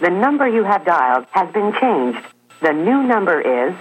[0.00, 2.18] The number you have dialed has been changed.
[2.60, 3.74] The new number is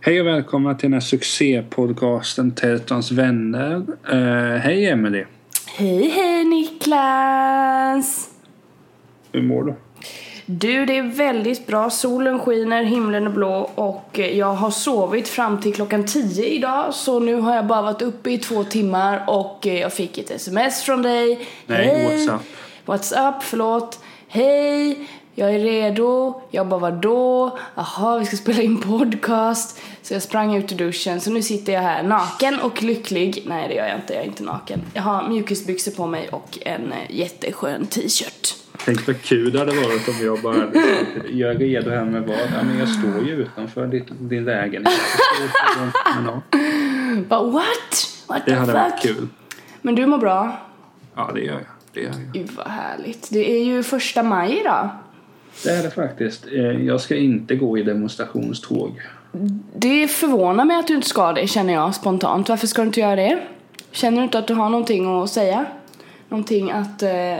[0.00, 3.86] Hej och välkomna till den här succépodcasten Teltons vänner.
[4.10, 5.26] Eh, hej Emelie.
[5.66, 8.30] Hej hej Niklas!
[9.32, 9.74] Hur mår du?
[10.46, 11.90] Du, det är väldigt bra.
[11.90, 16.94] Solen skiner, himlen är blå och jag har sovit fram till klockan 10 idag.
[16.94, 20.82] Så nu har jag bara varit uppe i två timmar och jag fick ett sms
[20.82, 21.48] från dig.
[21.66, 22.04] Nej, Hej!
[22.04, 22.42] WhatsApp.
[22.84, 24.00] WhatsApp, förlåt.
[24.28, 25.08] Hej!
[25.38, 26.40] Jag är redo.
[26.50, 27.58] Jag bara vadå?
[27.74, 29.80] Jaha, vi ska spela in podcast.
[30.02, 31.20] Så jag sprang ut ur duschen.
[31.20, 33.42] Så nu sitter jag här naken och lycklig.
[33.46, 34.12] Nej, det gör jag inte.
[34.14, 34.80] Jag är inte naken.
[34.94, 38.54] Jag har mjukisbyxor på mig och en eh, jätteskön t-shirt.
[38.84, 42.22] Tänk vad kul det hade varit om jag bara liksom, jag är redo här med
[42.22, 42.36] vad?
[42.36, 44.92] Ja, men jag står ju utanför ditt, din lägenhet.
[47.28, 47.64] Bara what?
[48.28, 48.80] What Det the hade fuck?
[48.82, 49.28] varit kul.
[49.82, 50.58] Men du mår bra?
[51.14, 51.62] Ja, det gör jag.
[51.92, 52.32] Det gör jag.
[52.32, 53.28] Gud vad härligt.
[53.30, 54.88] Det är ju första maj idag.
[55.64, 56.46] Det är det faktiskt.
[56.52, 59.00] Eh, Jag ska inte gå i demonstrationståg.
[59.74, 62.48] Det förvånar mig att du inte ska det känner jag spontant.
[62.48, 63.38] Varför ska du inte göra det?
[63.90, 65.66] Känner du inte att du har någonting att säga?
[66.28, 67.02] Någonting att...
[67.02, 67.36] Eh,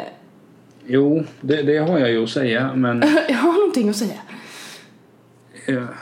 [0.86, 4.20] Jo, det, det har jag ju att säga, men jag har någonting att säga.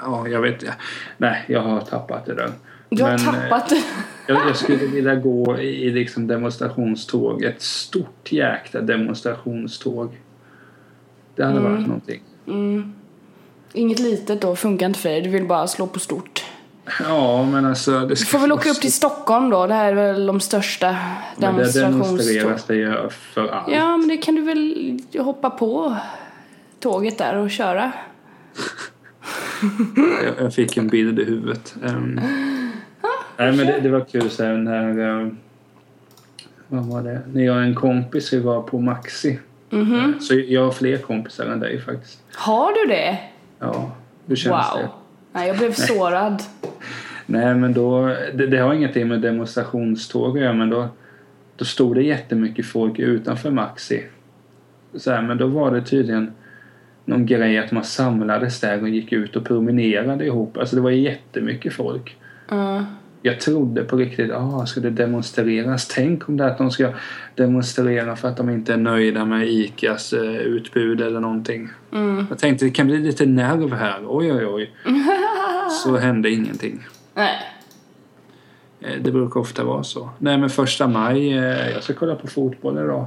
[0.03, 0.75] ja, jag vet inte.
[1.17, 2.51] Nej, jag har tappat det där.
[2.89, 3.83] Du har Men, eh, tappat det.
[4.29, 7.43] Jag, jag skulle vilja gå i, i liksom demonstrationståg.
[7.45, 10.11] Ett stort jäkla demonstrationståg.
[11.37, 11.73] Det hade Mm.
[11.73, 12.23] varit någonting.
[13.73, 15.21] Inget litet då funkar inte för dig.
[15.21, 16.45] Du vill bara slå på stort.
[17.01, 18.01] Ja, men alltså...
[18.01, 19.67] Det Du får väl åka upp till Stockholm då.
[19.67, 20.97] Det här är väl de största
[21.37, 23.73] Men det demonstreras det ju för allt.
[23.73, 25.97] Ja, men det kan du väl hoppa på
[26.81, 27.93] tåget där och köra.
[30.39, 31.75] Jag, fick en bild i huvudet.
[31.83, 32.21] Um,
[33.37, 34.99] nej, men det, det var kul så här när...
[34.99, 35.33] Uh,
[36.69, 37.23] vad var det?
[37.33, 39.39] När jag och en kompis vi var på Maxi.
[39.71, 40.15] Mhm.
[40.21, 42.23] Så jag har fler kompisar än dig faktiskt.
[42.35, 43.19] Har du det?
[43.59, 43.91] Ja,
[44.27, 44.83] hur känns Wow.
[44.83, 44.89] det?
[45.33, 46.43] Nej, jag blev sårad.
[47.27, 48.07] Nej, men då...
[48.35, 50.89] Det, det har ingenting med demonstrationståg att göra, men då,
[51.57, 54.05] då stod det jättemycket folk utanför Maxi.
[54.95, 56.33] Så här, men då var det tydligen
[57.05, 60.57] någon grej att man samlades där och gick ut och promenerade ihop.
[60.57, 62.17] Alltså det var jättemycket folk.
[62.53, 62.83] Uh,
[63.27, 65.89] Jag trodde på riktigt, ah, ska det demonstreras?
[65.89, 66.93] Tänk om det att de ska
[67.35, 71.69] demonstrera för att de inte är nöjda med ICAs eh, utbud eller någonting.
[71.93, 72.27] mm.
[72.31, 74.71] Jag tänkte det kan bli lite nerv här, oj oj oj.
[75.85, 76.87] Så hände ingenting.
[77.15, 77.37] Nej.
[78.81, 80.11] Eh, Det brukar ofta vara så.
[80.19, 83.07] Nej men första maj, eh, jag ska kolla på fotboll idag.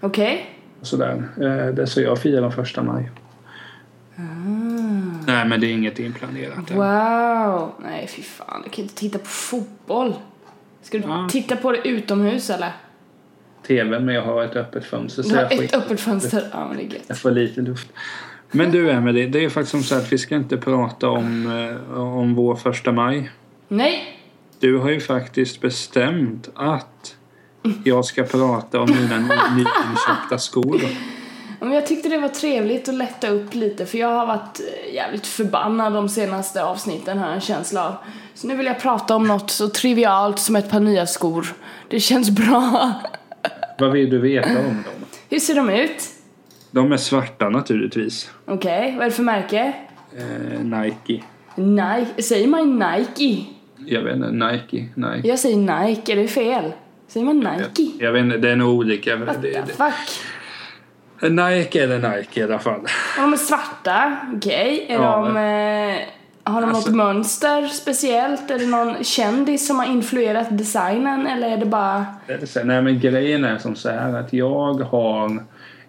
[0.00, 0.46] Okej.
[0.80, 1.22] Och sådär.
[1.36, 3.10] Eh, Det är så jag firar första maj.
[5.26, 6.70] Nej men det är inget inplanerat.
[6.70, 6.76] än.
[6.76, 7.72] Wow.
[7.82, 8.60] Nej, fy fan.
[8.64, 10.14] Jag kan inte titta på fotboll.
[10.82, 11.28] Ska du Ja.
[11.30, 12.72] titta på det utomhus eller?
[13.66, 15.22] TVn men jag har ett öppet fönster.
[15.22, 16.48] Du så har jag får ett öppet fönster.
[16.52, 17.02] Ja, men det är gött.
[17.06, 17.88] Jag får lite luft.
[18.50, 21.46] Men du Emelie, det är faktiskt som så att vi ska inte prata om,
[21.92, 23.30] eh, om vår första maj.
[23.68, 24.18] Nej.
[24.60, 27.16] Du har ju faktiskt bestämt att
[27.84, 30.80] jag ska prata om mina ny- nyinköpta skor.
[31.64, 34.94] Men jag tyckte det var trevligt att lätta upp lite för jag har varit eh,
[34.94, 37.94] jävligt förbannad de senaste avsnitten har jag en känsla av.
[38.34, 41.46] Så nu vill jag prata om något så trivialt som ett par nya skor.
[41.88, 42.92] Det känns bra.
[43.78, 45.06] Vad vill du veta om dem?
[45.30, 46.02] Hur ser de ut?
[46.70, 48.30] De är svarta naturligtvis.
[48.44, 49.72] Okej, vad är det för märke?
[50.16, 51.24] Eh, Nike.
[51.54, 52.22] Nike.
[52.22, 53.46] Säger man Nike?
[53.86, 54.88] Jag vet inte, Nike.
[54.94, 55.28] Nike.
[55.28, 56.72] Jag säger Nike, är det fel?
[57.08, 58.04] Säger man Nike?
[58.04, 59.16] Jag vet inte, det är nog olika.
[59.16, 60.20] What the fuck?
[61.30, 62.80] Nike eller Nike i alla fall.
[63.16, 64.86] Ja, De är svarta, okej.
[64.88, 65.36] Är Ja, de...
[65.36, 65.96] Eh,
[66.52, 68.50] har de Alltså- något mönster speciellt?
[68.50, 72.06] Är det någon kändis som har influerat designen eller är det bara...
[72.26, 75.44] Är Nej men grejen är som så här att jag har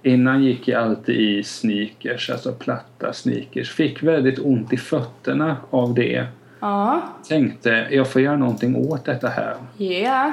[0.05, 3.71] Innan gick jag alltid i sneakers, alltså platta sneakers.
[3.71, 6.25] Fick väldigt ont i fötterna av det.
[6.59, 9.55] Ja, Tänkte jag får göra någonting åt detta här.
[9.77, 10.31] yeah.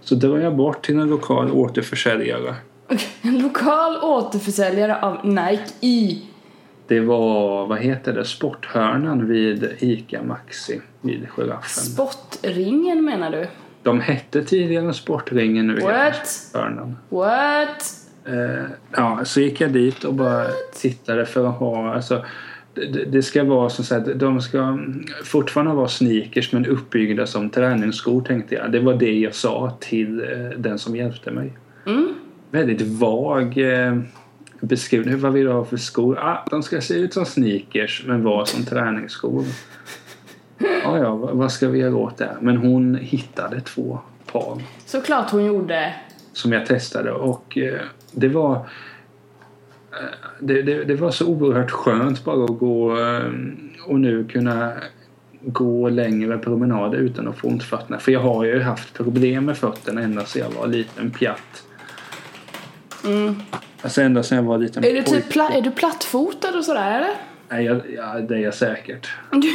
[0.00, 2.54] Så drog jag bort till en lokal återförsäljare.
[3.22, 6.22] En lokal återförsäljare av Nike i.
[6.86, 11.84] Det var, vad heter det, sporthörnan vid ICA Maxi vid Giraffen.
[11.84, 13.46] Spottringen menar du?
[13.82, 16.26] De hette tidigare Sportringen, nu heter de What?
[16.26, 16.96] Sporthörnan.
[17.08, 17.94] What?
[18.24, 18.64] Eh,
[18.96, 22.24] ja, så gick jag dit och bara tittade för att ha, alltså
[22.74, 24.78] det, det ska vara så att de ska
[25.24, 28.72] fortfarande vara sneakers men uppbyggda som träningsskor tänkte jag.
[28.72, 31.52] Det var det jag sa till eh, den som hjälpte mig.
[31.86, 32.14] Mm.
[32.50, 33.98] Väldigt vag eh,
[34.60, 35.20] beskrivning.
[35.20, 36.18] Vad vill du ha för skor?
[36.18, 39.44] Ah, de ska se ut som sneakers men vara som träningsskor.
[40.58, 42.36] Ja, ja, vad ska vi göra åt det?
[42.40, 43.98] Men hon hittade två
[44.32, 45.94] par Såklart hon gjorde.
[46.32, 47.80] som jag testade och eh,
[48.12, 48.62] det var eh,
[50.40, 52.96] det, det, det var så oerhört skönt bara att gå
[53.86, 54.72] och nu kunna
[55.40, 57.98] gå längre promenader utan att få ont i fötterna.
[57.98, 61.67] För jag har ju haft problem med fötterna ända sedan jag var liten pjatt.
[63.82, 64.96] Alltså ända sedan jag var liten Mm.
[64.96, 67.10] Är du, typ pla- är du plattfotad och sådär eller?
[67.48, 69.08] Nej, jag, ja, det är jag säkert.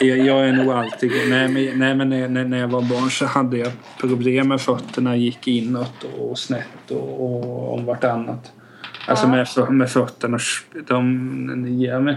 [0.00, 1.10] Jag, jag är nog alltid...
[1.28, 5.16] Nej, men, nej, men när, när- jag var barn så hade jag problem med fötterna.
[5.16, 8.52] Gick inåt och snett och, och om vartannat.
[9.08, 10.38] Alltså med, med fötterna.
[10.86, 12.14] De ja, men,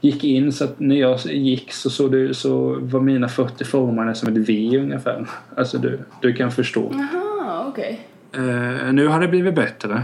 [0.00, 4.14] gick in så att när jag gick så, så, det, så var mina fötter formade
[4.14, 5.26] som ett V ungefär.
[5.56, 6.92] Alltså du, du kan förstå.
[7.12, 8.00] Jaha, okej.
[8.36, 10.02] Eh, nu har det blivit bättre.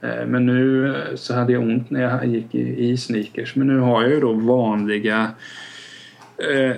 [0.00, 3.56] Eh, men nu eh, så hade jag ont när jag gick i, i sneakers.
[3.56, 5.30] Men nu har jag ju då vanliga
[6.38, 6.76] eh,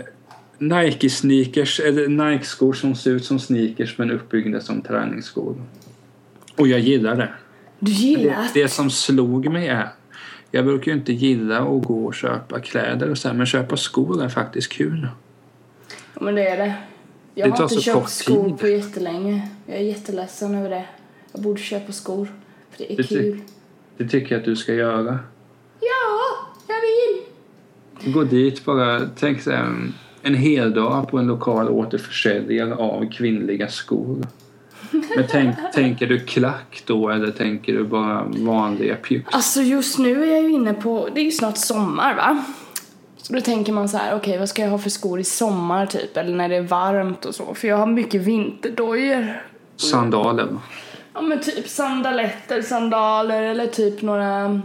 [0.59, 5.57] Nike sneakers eller Nike skor som ser ut som sneakers men uppbyggda som träningsskor.
[6.57, 7.29] Och jag gillar det.
[7.79, 9.89] Du Det, gillar det som slog mig är
[10.55, 13.77] jag brukar ju inte gilla att gå och köpa kläder och så här, men köpa
[13.77, 15.09] skor är faktiskt kul.
[16.15, 16.75] Ja, men det är det.
[17.35, 18.59] Jag har inte köpt skor tid.
[18.59, 19.49] på jättelänge.
[19.67, 20.85] Jag är jätteledsen över det.
[21.33, 22.29] Jag borde köpa skor.
[22.71, 23.41] För det är Det kul.
[23.97, 25.19] Det tycker jag att du ska göra.
[25.81, 26.21] Ja,
[26.69, 28.13] jag vill.
[28.15, 29.75] Gå dit bara, tänk så här,
[30.23, 34.27] en hel dag på en lokal återförsäljare av kvinnliga skor.
[34.91, 39.29] Men tänk, tänker du klack då eller tänker du bara vanliga pjux?
[39.33, 42.45] Alltså just nu är jag ju inne på, det är ju snart sommar va?
[43.27, 45.87] Så då tänker man så här, okej vad ska jag ha för skor i sommar
[45.87, 46.17] typ?
[46.17, 47.55] Eller när det är varmt och så.
[47.55, 49.43] För jag har mycket vinterdojor.
[49.77, 50.49] Sandaler.
[51.15, 54.61] Ja men typ sandaletter, sandaler eller typ några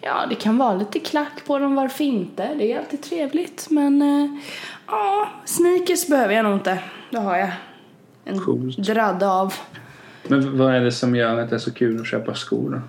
[0.00, 2.54] Ja, det kan vara lite klack på dem, varför inte?
[2.54, 4.30] Det är alltid trevligt, men eh,
[4.86, 6.78] ja, sneakers behöver jag nog inte.
[7.10, 7.50] Det har jag.
[8.24, 8.78] En Coolt.
[8.78, 9.54] dradde av.
[10.28, 12.80] Men vad är det som gör att det är så kul att köpa skor då?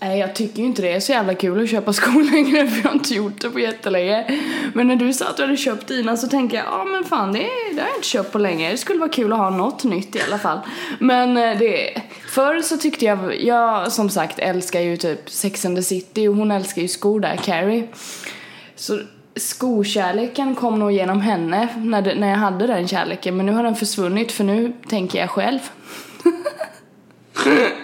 [0.00, 2.76] Nej, jag tycker ju inte det är så jävla kul att köpa skor längre för
[2.76, 4.40] jag har inte gjort det på jättelänge.
[4.74, 7.32] Men när du sa att du hade köpt dina så tänkte jag, ja men fan
[7.32, 7.38] det,
[7.74, 8.70] det har jag inte köpt på länge.
[8.70, 10.58] Det skulle vara kul att ha något nytt i alla fall.
[10.98, 15.76] Men eh, det, förr så tyckte jag, jag som sagt älskar ju typ Sex and
[15.76, 17.88] the City och hon älskar ju skor där, Carrie.
[18.76, 19.00] Så
[19.36, 23.62] skokärleken kom nog genom henne när, det, när jag hade den kärleken men nu har
[23.62, 25.60] den försvunnit för nu tänker jag själv.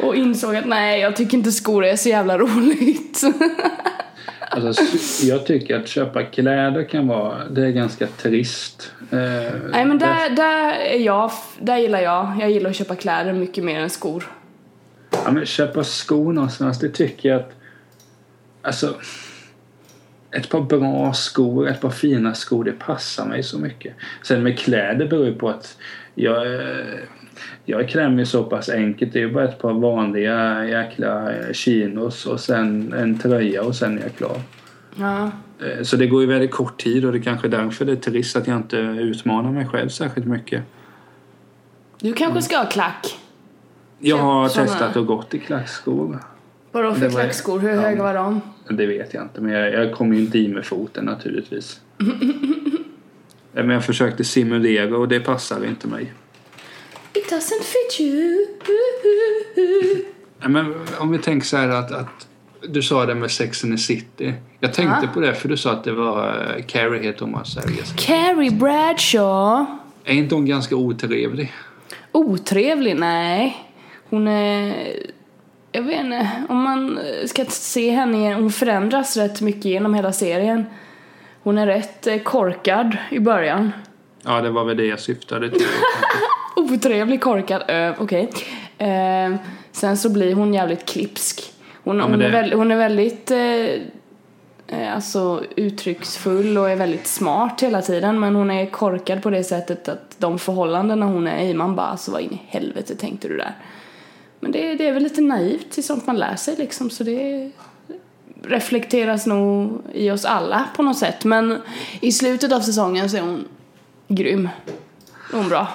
[0.00, 3.22] Och insåg att nej, jag tycker inte skor är så jävla roligt.
[4.50, 8.92] Alltså, jag tycker att köpa kläder kan vara, det är ganska trist.
[9.10, 9.18] Eh,
[9.70, 11.30] nej men där, där är jag,
[11.60, 12.36] där gillar jag.
[12.40, 14.24] Jag gillar att köpa kläder mycket mer än skor.
[15.10, 17.52] Ja, men köpa skor någonstans, det tycker jag att...
[18.62, 18.94] Alltså...
[20.30, 23.94] Ett par bra skor, ett par fina skor, det passar mig så mycket.
[24.22, 25.76] Sen med kläder beror ju på att
[26.14, 26.98] jag, eh,
[27.64, 29.12] jag mig så pass enkelt.
[29.12, 33.98] Det är bara ett par vanliga jäkla eh, chinos och sen en tröja och sen
[33.98, 34.40] är jag klar.
[34.96, 35.30] Ja.
[35.66, 37.96] Eh, Så det går ju väldigt kort tid och det är kanske därför det är
[37.96, 40.62] trist att jag inte utmanar mig själv särskilt mycket.
[42.00, 43.18] Du kanske ska ha klack?
[43.98, 46.18] Jag har Såna- testat och gått i klackskor.
[46.72, 47.58] Vadå för klackskor?
[47.60, 47.80] Hur Ja.
[47.80, 48.40] höga var de?
[48.70, 51.80] Det vet jag inte, men jag, jag kom ju inte i med foten naturligtvis.
[53.52, 56.12] Men jag försökte simulera och det passar inte mig.
[57.28, 58.46] It doesn't fit you.
[60.48, 62.28] Men om vi tänker så här att, att
[62.68, 64.34] du sa det med Sex and the City.
[64.60, 65.08] Jag tänkte Ja.
[65.14, 67.94] på det för du sa att det var uh, Carrie heter hon seriös.
[67.96, 69.66] Carrie Bradshaw.
[70.04, 71.52] Är inte hon ganska otrevlig?
[72.12, 72.96] Otrevlig?
[72.96, 73.56] Nej.
[74.10, 74.74] Hon är...
[75.72, 76.30] Jag vet inte.
[76.48, 78.34] Om man ska se henne igen.
[78.34, 80.64] Hon förändras rätt mycket genom hela serien.
[81.42, 83.72] Hon är rätt eh, korkad i början.
[84.22, 85.66] Ja, det var väl det jag syftade till.
[86.72, 88.30] Otrevlig, korkad, ö, okej.
[88.78, 89.34] Eh,
[89.72, 91.52] sen så blir hon jävligt klipsk.
[91.84, 96.76] Hon, Ja, hon, är, det- väl, hon är väldigt eh, eh, alltså, uttrycksfull och är
[96.76, 101.26] väldigt smart hela tiden men hon är korkad på det sättet att de förhållandena hon
[101.26, 103.52] är i, man bara alltså vad in i helvete tänkte du där?
[104.40, 107.50] Men det, det är väl lite naivt till sånt man lär sig liksom så det
[108.42, 111.58] reflekteras nog i oss alla på något sätt men
[112.00, 113.44] i slutet av säsongen så är hon
[114.08, 114.48] grym.
[115.32, 115.66] Är hon bra.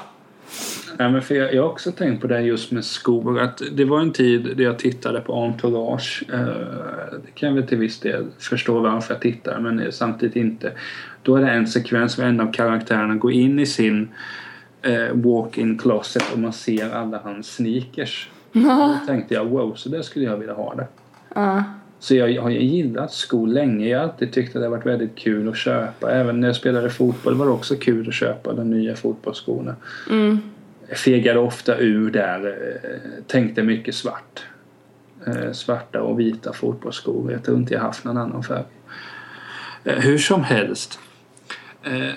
[0.97, 3.39] Nej, men för jag, jag har också tänkt på det just med skor.
[3.39, 6.23] Att det var en tid där jag tittade på Entourage.
[6.33, 6.39] Eh,
[7.25, 10.71] det kan jag till viss del förstå varför jag tittar men samtidigt inte.
[11.23, 14.09] Då är det en sekvens där en av karaktärerna går in i sin
[14.81, 18.29] eh, walk-in closet och man ser alla hans sneakers.
[18.51, 20.87] Då tänkte jag wow, så där skulle jag vilja ha det.
[21.99, 23.87] Så jag har gillat skor länge.
[23.87, 26.11] Jag har alltid tyckt att det har varit väldigt kul att köpa.
[26.11, 29.75] Även när jag spelade fotboll var det också kul att köpa de nya fotbollsskorna.
[30.09, 30.39] Mm.
[30.95, 32.47] Fegade ofta ur där.
[32.83, 34.43] eh, Tänkte mycket svart.
[35.27, 37.31] Eh, Svarta och vita fotbollsskor.
[37.31, 38.63] Jag tror inte jag haft någon annan färg.
[39.83, 40.99] Eh, Hur som helst.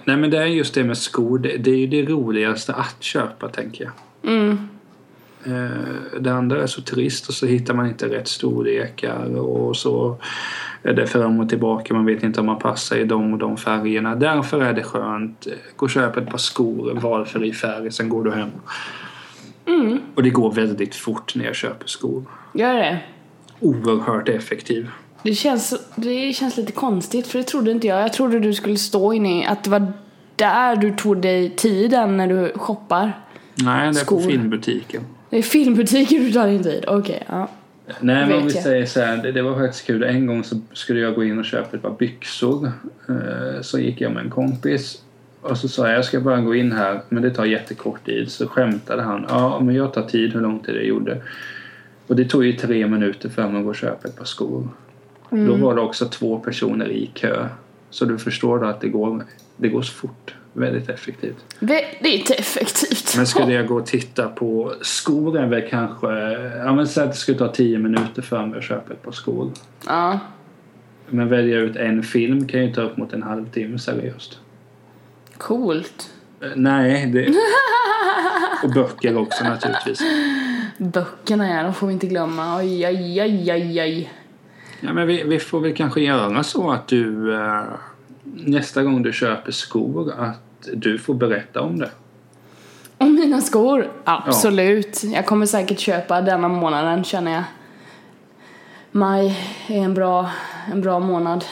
[0.05, 1.39] Nej men det är just det med skor.
[1.39, 3.93] Det, är ju det roligaste att köpa tänker jag.
[4.33, 4.69] Mm.
[6.21, 10.19] Det andra är så trist och så hittar man inte rätt storlekar och så
[10.87, 11.95] är det fram och tillbaka.
[11.95, 14.15] Man vet inte om man passar i de och de färgerna.
[14.15, 15.47] Därför är det skönt.
[15.77, 18.51] Gå och köp ett par skor, valfri färg, sen går du hem.
[19.67, 19.99] Mm.
[20.15, 22.25] Och det går väldigt fort när jag köper skor.
[22.55, 22.99] Gör det?
[23.61, 24.91] Oerhört effektiv.
[25.23, 28.01] Det känns, det känns lite konstigt för det trodde inte jag.
[28.01, 29.93] Jag trodde du skulle stå inne i, att det var
[30.37, 33.13] där du tog dig tiden när du shoppar.
[33.55, 34.17] Nej, det är Skor.
[34.17, 35.03] på filmbutiken.
[35.31, 36.85] Det är filmbutiker du tar din tid.
[36.89, 37.49] Okej, ja.
[38.01, 40.03] Nej, men om vi säger så här, det, det var faktiskt kul.
[40.03, 42.73] En gång så skulle jag gå in och köpa ett par byxor.
[43.09, 45.03] Eh, Så gick jag med en kompis.
[45.41, 48.31] Och så sa jag, jag ska bara gå in här, men det tar jättekort tid.
[48.31, 51.23] Så skämtade han, ja men jag tar tid hur lång tid det gjorde.
[52.07, 54.69] Och det tog ju tre minuter för mig att gå och köpa ett par skor.
[55.31, 57.47] Då var det också två personer i kö.
[57.91, 59.25] Så du förstår då att det går,
[59.57, 60.35] det går så fort.
[60.53, 61.45] Väldigt effektivt.
[61.59, 63.17] Väldigt effektivt.
[63.17, 66.09] Men skulle jag gå och titta på skor är väl kanske...
[66.57, 69.13] Ja men säg att det skulle ta 10 minuter för mig att köpa ett par
[69.13, 69.53] skor.
[69.87, 70.19] Ja.
[71.09, 74.39] Men välja ut en film kan ju ta upp mot en halvtimme seriöst.
[75.37, 76.11] Coolt.
[76.43, 77.35] Eh, Nej, det...
[78.63, 80.01] Och böcker också naturligtvis.
[80.79, 82.57] Böckerna ja, de får vi inte glömma.
[82.59, 84.11] Oj, oj, oj, oj, oj.
[84.81, 87.63] Ja, men vi, vi får väl kanske göra så att du eh,
[88.25, 91.91] nästa gång du köper skor att du får berätta om det.
[92.99, 93.91] Och mina skor?
[94.05, 95.05] Absolut.
[95.05, 97.45] Jag kommer säkert köpa denna månaden känner jag.
[98.91, 100.31] Maj är en bra,
[100.73, 101.45] en bra månad.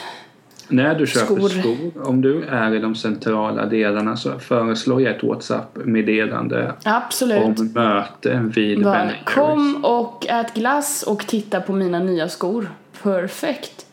[0.67, 1.49] När du köper Skor.
[1.49, 7.59] skor, om du är i de centrala delarna så föreslår jag ett WhatsApp-meddelande Absolut.
[7.59, 8.85] om möte vid
[9.25, 12.69] kom och ät glass och titta på mina nya skor.
[13.03, 13.85] Perfekt.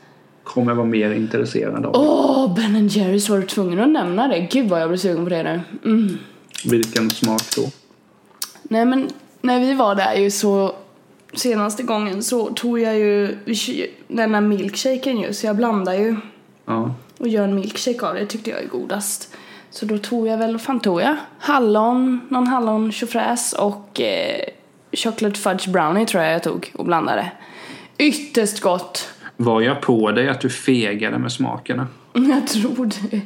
[0.44, 1.92] Kommer vara mer intresserad av.
[1.96, 4.38] Åh, Ben Jerrys var du tvungen att nämna det.
[4.40, 5.60] Gud vad jag blir sugen på det nu.
[5.84, 6.18] Mm.
[6.64, 7.62] Vilken smak då?
[8.62, 9.08] Nej men
[9.40, 10.74] när vi var där ju så
[11.34, 13.38] senaste gången så tog jag ju
[14.08, 16.16] denna milkshaken ju så jag blandar ju
[16.66, 16.94] Ja.
[17.18, 19.34] och gör en milkshake av det tyckte jag är godast.
[19.70, 21.16] Så då tog jag väl, fan tog jag?
[21.38, 24.40] Hallon, någon hallon tjofräs och eh,
[24.92, 27.32] chocolate fudge brownie tror jag jag tog och blandade.
[27.98, 29.08] Ytterst gott.
[29.36, 31.86] Var jag på dig att du fegade med smakerna?
[32.12, 33.20] Jag tror det.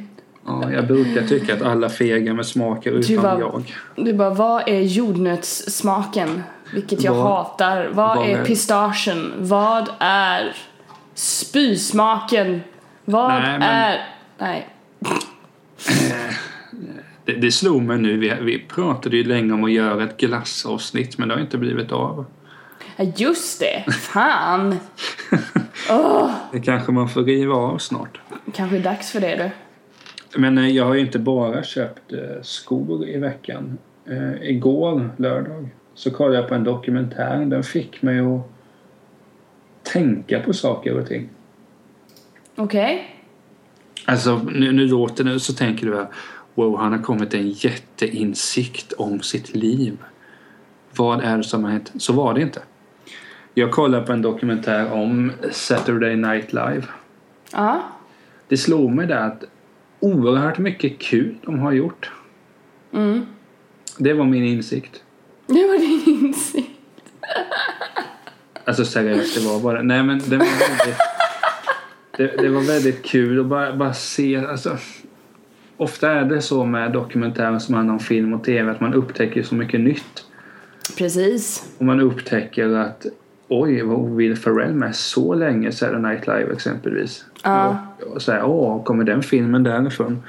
[0.45, 3.73] Ja, jag brukar tycka att alla fegar med smaker utom var- jag.
[3.95, 6.43] Du bara, vad är jordnötssmaken?
[6.73, 7.89] Vilket jag Vad- hatar.
[7.93, 9.33] Vad, vad är är- pistagen?
[9.37, 10.55] Vad är
[11.13, 12.61] spysmaken?
[13.05, 14.05] Vad Nej, men- är...
[14.37, 14.67] Nej.
[17.25, 18.17] Det, det slog mig nu.
[18.17, 21.91] Vi, vi pratade ju länge om att göra ett glassavsnitt men det har inte blivit
[21.91, 22.25] av.
[22.97, 23.91] Ja, just det.
[23.91, 24.75] Fan.
[26.51, 28.21] Det kanske man får riva av snart.
[28.53, 29.49] Kanske är dags för det du.
[30.39, 33.77] Men eh, jag har ju inte bara köpt eh, skor i veckan.
[34.05, 37.45] Eh, igår, lördag, så kollade jag på en dokumentär.
[37.45, 38.41] Den fick mig att
[39.83, 41.29] tänka på saker och ting.
[42.55, 43.15] Okej.
[44.05, 46.07] Alltså, nu, nu låter det så tänker du här.
[46.55, 49.97] Wow, han har kommit till en jätteinsikt om sitt liv.
[50.95, 51.91] Vad är det som har hänt?
[51.97, 52.61] Så var det inte.
[53.59, 56.83] Jag kollade på en dokumentär om Saturday Night Live.
[57.51, 57.81] Ja.
[58.47, 59.43] Det slog mig där att
[59.99, 62.11] oerhört mycket kul de har gjort.
[62.93, 63.25] Mm.
[63.97, 65.03] Det var min insikt.
[65.47, 66.69] Det var din insikt.
[68.65, 69.81] Alltså seriöst, det var bara...
[69.81, 70.97] Nej men det var väldigt...
[72.17, 74.37] Det, det var väldigt kul att bara, bara se...
[74.37, 74.77] Alltså,
[75.77, 79.43] ofta är det så med dokumentärer som handlar om film och tv att man upptäcker
[79.43, 80.25] så mycket nytt.
[80.97, 81.73] Precis.
[81.77, 83.05] Och man upptäcker att
[83.47, 87.25] oj, var Will Ferrell med så länge Saturday Night Live exempelvis.
[87.43, 87.77] Ja.
[88.01, 90.23] Och, och så här, åh, kommer den filmen därifrån?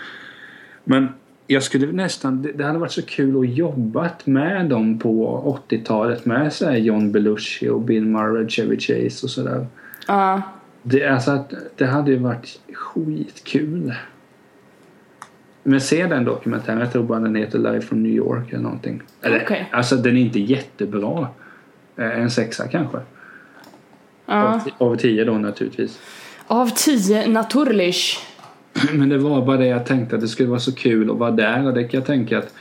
[0.85, 1.09] Men
[1.47, 6.27] jag skulle nästan, det, det hade varit så kul att jobbat med dem på 80-talet
[6.27, 9.67] med så här John Belushi och Bill Murray, Chevy Chase och sådär.
[10.07, 10.43] Ja.
[10.83, 13.95] Det, alltså att, det hade ju varit skitkul.
[15.63, 19.03] Men se den dokumentären, jag tror bara den heter Live from New York eller någonting.
[19.23, 19.69] Eller, Okej.
[19.73, 21.29] Alltså den är inte jättebra.
[21.99, 22.99] Eh, En sexa kanske.
[24.27, 24.55] Ja.
[24.55, 25.99] Av, av tio då naturligtvis.
[26.47, 28.19] Av tio naturlich.
[28.93, 31.31] Men det var bara det jag tänkte att det skulle vara så kul att vara
[31.31, 32.53] där och det kan jag tänka att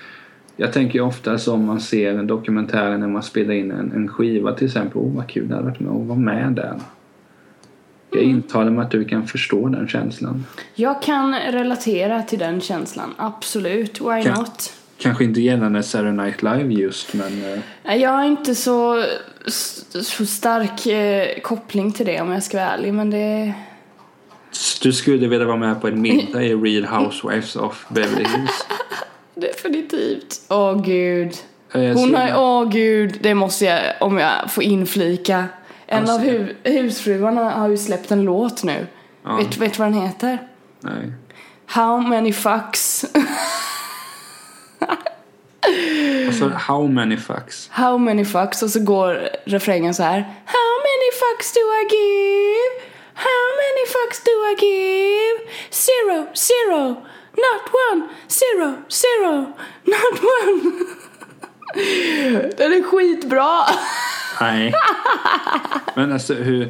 [0.56, 4.51] jag tänker ofta som man ser en dokumentär när man spelar in en, en skiva
[4.51, 5.01] till exempel.
[5.01, 6.79] Åh vad kul det hade varit med att vara med där.
[8.12, 10.46] Jag intalar mig att du kan förstå den känslan.
[10.75, 14.01] Jag kan relatera till den känslan, absolut.
[14.01, 14.74] Why Kan- not?
[14.98, 19.04] Kanske inte gällande Saturday Night Live just men eh, Jag har inte så,
[20.04, 23.54] så stark eh, koppling till det om jag ska vara ärlig, men det...
[24.82, 28.66] du skulle vilja vara med på en middag i Real Housewives of Beverly Hills.
[29.36, 30.42] Definitivt.
[30.50, 31.34] Åh gud.
[31.74, 35.46] Eh, Hon har, åh gud, det måste jag, om jag får inflika.
[35.88, 36.13] En Alltså.
[36.16, 38.88] av hu, husfruarna har ju släppt en låt nu.
[39.24, 39.36] Ja.
[39.36, 40.38] Vet, vet du vad den heter?
[40.80, 41.12] Nej.
[41.66, 43.06] How many fucks?
[46.27, 47.69] Alltså, how many fucks?
[47.72, 48.63] How many fucks?
[48.63, 50.19] Och så går refrängen så här.
[50.46, 52.84] How many fucks do I give?
[53.13, 55.39] How many fucks do I give?
[55.72, 56.88] Zero, zero,
[57.36, 59.36] not one, zero, zero,
[59.84, 60.72] not one.
[62.57, 63.65] Den är skitbra.
[64.41, 64.74] Nej.
[65.96, 66.69] Men alltså hur...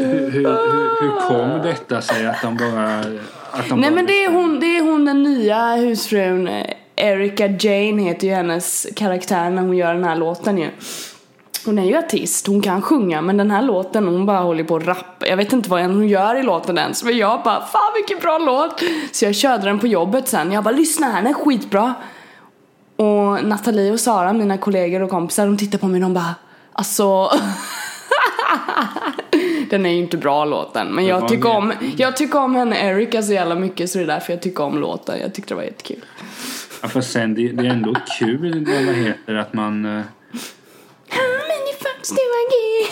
[0.00, 3.04] Hur, hur, hur, hur kom detta sig att de bara...
[3.68, 6.48] De Nej men det är, hon, det är hon den nya husfrun.
[6.48, 6.66] eh,
[6.96, 10.68] Erica Jane heter ju hennes karaktär när hon gör den här låten ju.
[11.64, 14.76] Hon är ju artist, hon kan sjunga men den här låten hon bara håller på
[14.76, 15.26] att rappa.
[15.26, 18.38] Jag vet inte vad hon gör i låten ens men jag bara fan vilken bra
[18.38, 18.82] låt.
[19.12, 20.52] Så jag körde den på jobbet sen.
[20.52, 21.94] Jag bara lyssna här, den är skitbra.
[22.96, 26.34] Och Nathalie och Sara, mina kollegor och kompisar, de tittar på mig och de bara
[26.72, 27.30] alltså
[29.70, 32.90] Den är ju inte bra låten men Det jag tycker om, jag tycker om henne
[32.90, 35.20] Erika så jävla mycket så det är därför jag tycker om låten.
[35.20, 36.04] Jag tyckte det var jättekul.
[36.82, 39.84] Ja, fast sen det, det är ändå kul vad vad heter det, att man...
[39.84, 42.90] How many fucks do I give?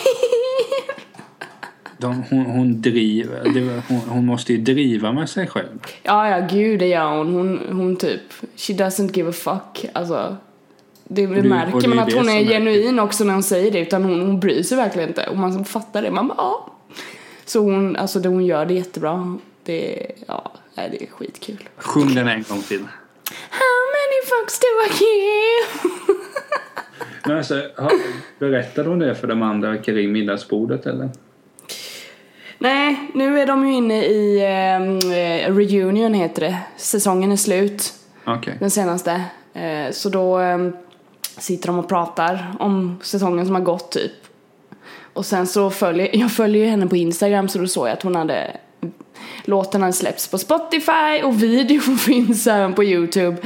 [1.97, 3.43] De, hon, hon driver...
[3.53, 5.79] Det, hon, hon måste ju driva med sig själv.
[6.03, 7.33] Ja, ja, gud det gör hon.
[7.33, 8.21] Hon, hon typ,
[8.55, 9.85] she doesn't give a fuck.
[9.93, 10.37] Alltså,
[11.11, 13.71] det, det och märker man är att hon är är- genuin också när hon säger
[13.71, 13.79] det.
[13.79, 15.27] Utan hon, hon bryr sig verkligen inte.
[15.27, 16.11] Och man fattar det.
[16.11, 16.73] Man bara, ja.
[17.45, 19.37] Så hon, alltså det hon gör det jättebra.
[19.63, 21.69] Det, ja, det är skitkul.
[21.77, 22.79] Sjung den en gång till.
[23.49, 25.89] How many fucks do I give?
[27.25, 27.61] Men alltså,
[28.39, 31.09] berättade hon det för de andra kring middagsbordet eller?
[32.57, 36.57] Nej, nu är de ju inne i ehm, eh, reunion heter det.
[36.77, 37.93] Säsongen är slut.
[38.25, 38.57] Okej.
[38.59, 39.23] den senaste.
[39.53, 40.57] Eh, så då eh,
[41.39, 44.11] sitter de och pratar om säsongen som har gått typ.
[45.13, 48.15] Och sen så följer, jag följer henne på Instagram så då såg jag att hon
[48.15, 48.51] hade
[49.45, 53.37] låten hade släppts på Spotify och videon finns även på Youtube.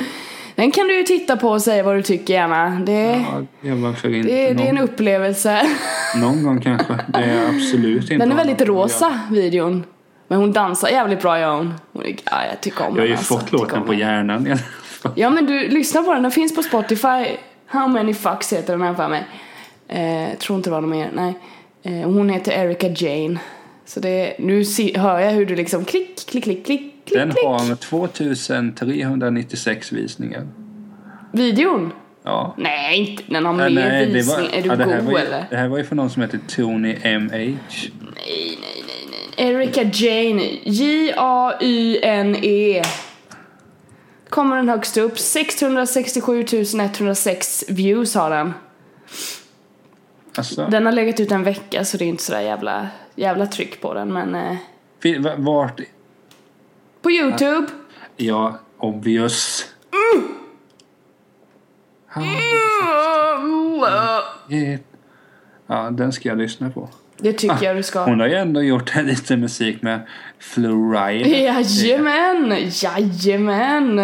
[0.55, 2.69] Den kan du ju titta på och säga vad du tycker gärna.
[2.69, 3.25] Det,
[3.61, 5.67] Ja, det, det är en någon, upplevelse.
[6.21, 6.93] någon gång kanske.
[7.07, 9.83] Det är absolut inte Den är väldigt någon- rosa, videon.
[10.27, 11.73] Men hon dansar jävligt bra gör hon.
[11.93, 13.37] hon är, ja, jag tycker om Jag har ju alltså.
[13.37, 14.57] fått låten på hjärnan.
[15.15, 17.25] Ja men du, lyssna på den, den finns på Spotify.
[17.67, 19.23] How many fucks heter den här för mig.
[19.87, 21.33] Eh, tror inte det var någon mer, nej.
[21.83, 23.39] Eh, hon heter Erica Jane.
[23.85, 27.31] Så det, nu se, hör jag hur du liksom klick, klick, klick, klick, klick, Den
[27.45, 30.47] har 2396 visningar.
[31.31, 31.91] Videon?
[32.23, 32.53] Ja.
[32.57, 34.37] Nej, inte, den har Ja, mer nej, det visning.
[34.37, 35.45] var- är du ja, god ju, eller?
[35.49, 37.37] Det här var ju för någon som heter Tony M.H.
[37.37, 37.57] Nej,
[38.01, 38.83] nej, nej,
[39.37, 39.53] nej.
[39.53, 40.43] Erica Jane.
[41.63, 42.81] J-A-Y-N-E.
[44.33, 45.19] Kommer den högst upp.
[45.19, 46.45] 667
[46.79, 48.53] 106 views har den.
[50.37, 53.81] Alltså, Den har legat ut en vecka så det är inte sådär jävla, jävla tryck
[53.81, 55.81] på den men eh, vart...
[57.01, 57.67] På youtube!
[58.17, 59.65] Ja, obvious.
[65.67, 66.89] Ja, den ska jag lyssna på.
[67.23, 68.03] Det tycker jag du ska.
[68.03, 69.99] Hon har ju ändå gjort lite musik med
[70.39, 71.29] Floride.
[71.29, 72.55] Jajamän!
[72.83, 74.01] Jajamän!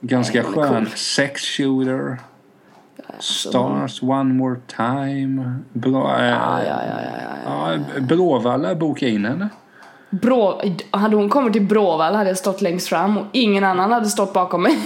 [0.00, 0.68] Ganska skön.
[0.84, 0.86] cool.
[0.94, 2.18] Sex shooter.
[3.18, 5.54] Stars one more time.
[5.72, 6.18] Bra.
[6.20, 9.48] eh, Ja, ja, ja, ja, Bråvalla bokade in henne.
[10.10, 14.06] Brå, hade hon kommit till Bråvalla hade jag stått längst fram och ingen annan hade
[14.06, 14.78] stått bakom mig.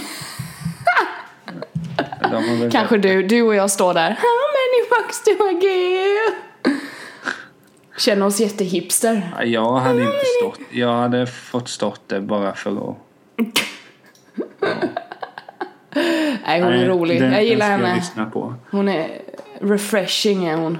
[2.72, 4.08] Kanske du, du och jag står där.
[4.08, 6.36] How many bucks do I give?
[7.98, 9.30] Känner oss jättehipster.
[9.38, 10.58] Ja, Jag hade inte stått.
[10.70, 12.96] Jag hade fått stått där bara för att...
[16.46, 18.00] Nej hon är Nej, rolig, den- jag gillar den ska Jag henne.
[18.00, 18.54] lyssna på.
[18.70, 19.22] Hon är
[19.60, 20.78] refreshing är hon.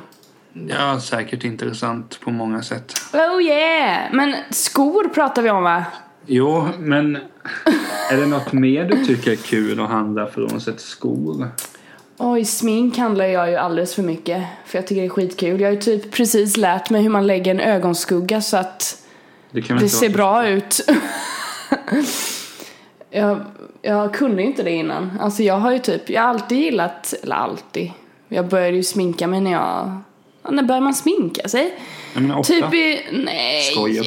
[0.68, 2.92] Ja, säkert intressant på många sätt.
[3.12, 3.98] Oh yeah!
[4.12, 5.84] Men skor pratar vi om va?
[6.26, 7.16] Jo, men
[8.12, 11.48] är det något mer du tycker är kul att handla frånsett skor?
[12.18, 14.42] Oj, smink handlar jag ju alldeles för mycket.
[14.64, 15.60] För jag tycker det är skitkul.
[15.60, 19.02] Jag har ju typ precis lärt mig hur man lägger en ögonskugga så att
[19.50, 20.80] Det, det ser bra ut.
[23.10, 23.40] jag,
[23.82, 25.18] jag kunde ju inte det innan.
[25.20, 27.90] Alltså jag har ju typ, jag har alltid gillat, eller alltid.
[28.28, 30.00] Jag började ju sminka mig när jag, ja,
[30.50, 31.74] när börjar man sminka sig?
[32.36, 32.52] Ofta.
[32.52, 34.06] Typ i, nej, Skojar.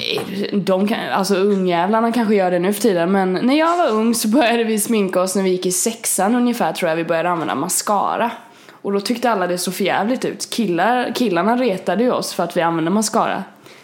[0.57, 4.15] de kan, alltså ungjävlarna kanske gör det nu för tiden men när jag var ung
[4.15, 7.29] så började vi sminka oss när vi gick i sexan ungefär tror jag vi började
[7.29, 8.31] använda mascara.
[8.81, 10.49] Och då tyckte alla det såg för jävligt ut.
[10.49, 13.43] Killar, killarna retade ju oss för att vi använde mascara.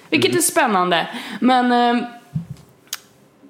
[0.09, 0.37] Vilket Mm.
[0.37, 1.07] är spännande.
[1.39, 2.03] Men eh,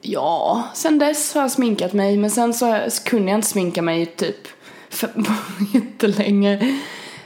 [0.01, 3.81] ja, sen dess har jag sminkat mig men sen så, så kunde jag inte sminka
[3.81, 4.47] mig typ
[4.89, 5.09] för,
[5.73, 6.79] jättelänge.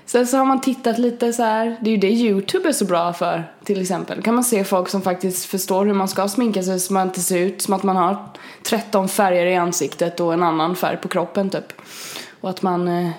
[0.10, 1.78] Sen så har man tittat lite så här.
[1.82, 4.18] det är ju det YouTube är så bra för till exempel.
[4.18, 7.08] Då kan man se folk som faktiskt förstår hur man ska sminka sig så man
[7.08, 8.18] inte ser ut som att man har
[8.64, 11.74] 13 färger i ansiktet och en annan färg på kroppen typ.
[12.42, 13.10] Och att man, eh,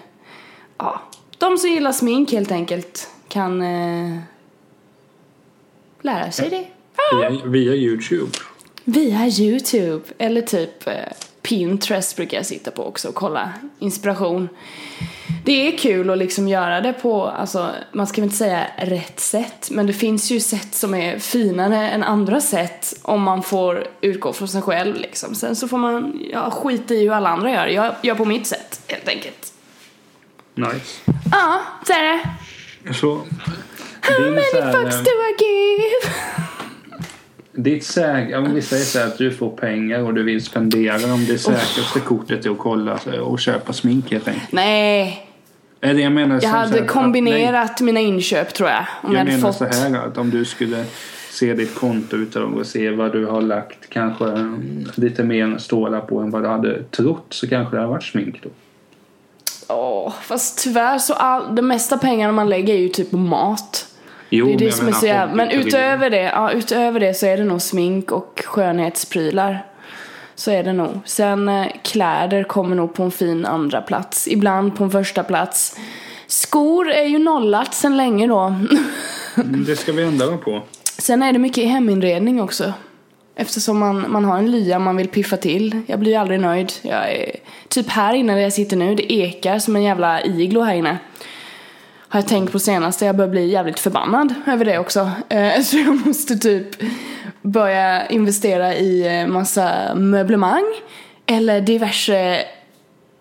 [0.78, 1.00] ja,
[1.38, 4.18] de som gillar smink helt enkelt kan eh,
[6.00, 6.66] lära sig det.
[7.16, 8.32] Via, via Youtube.
[8.84, 10.94] Via YouTube eller typ eh,
[11.50, 14.48] Pinterest brukar jag sitta på också och kolla inspiration.
[15.44, 19.20] Det är kul att liksom göra det på, alltså man ska väl inte säga rätt
[19.20, 23.86] sätt men det finns ju sätt som är finare än andra sätt om man får
[24.00, 25.34] utgå från sig själv liksom.
[25.34, 27.66] Sen så får man ja, skita i hur alla andra gör.
[27.66, 29.52] Jag gör på mitt sätt helt enkelt.
[30.54, 31.12] Nice.
[31.32, 32.94] Ja, så är det.
[32.94, 33.20] Så,
[34.00, 36.49] How many fucks eh, do I give?
[37.52, 40.44] Ditt säk, ja, men vi säger så här att du får pengar och du vill
[40.44, 44.52] spendera om det säkraste kortet är att kolla och köpa smink helt enkelt.
[44.52, 45.26] Nej,
[45.80, 48.86] Är det jag menar jag hade att- kombinerat mina inköp tror jag.
[49.02, 49.56] Om jag, Jag, menar fått...
[49.56, 50.84] så här att om du skulle
[51.30, 56.00] se ditt konto utav och se vad du har lagt kanske mm, lite mer stålar
[56.00, 58.48] på än vad du hade trott så kanske det hade varit smink då.
[59.68, 63.86] Åh, fast tyvärr så all, det mesta pengarna man lägger är ju typ på mat.
[64.30, 65.34] Jo, Det är det som är så jävla...
[65.34, 69.66] Men utöver det, ja, utöver det så är det nog smink och skönhetsprylar.
[70.34, 71.00] Så är det nog.
[71.04, 74.28] Sen eh, kläder kommer nog på en fin andra plats.
[74.28, 75.76] Ibland på en första plats.
[76.26, 78.38] Skor är ju nollat sen länge då.
[78.38, 80.62] Mm, Det ska vi ändra på.
[80.98, 82.72] Sen är det mycket heminredning också.
[83.36, 85.82] Eftersom man, man har en lya man vill piffa till.
[85.86, 86.72] Jag blir ju aldrig nöjd.
[86.82, 87.36] Jag är,
[87.68, 90.98] typ här inne där jag sitter nu, det ekar som en jävla iglo här inne.
[92.12, 93.04] Har jag tänkt på senaste.
[93.04, 95.10] Jag börjar bli jävligt förbannad över det också.
[95.28, 96.66] Eh, Så jag måste typ
[97.42, 100.64] börja investera i eh, massa möblemang.
[101.26, 102.42] Eller diverse,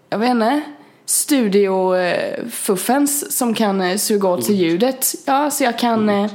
[0.09, 0.61] jag vet inte,
[1.05, 5.15] studiofuffens som kan eh, suga åt sig ljudet.
[5.25, 6.29] Ja, så jag kan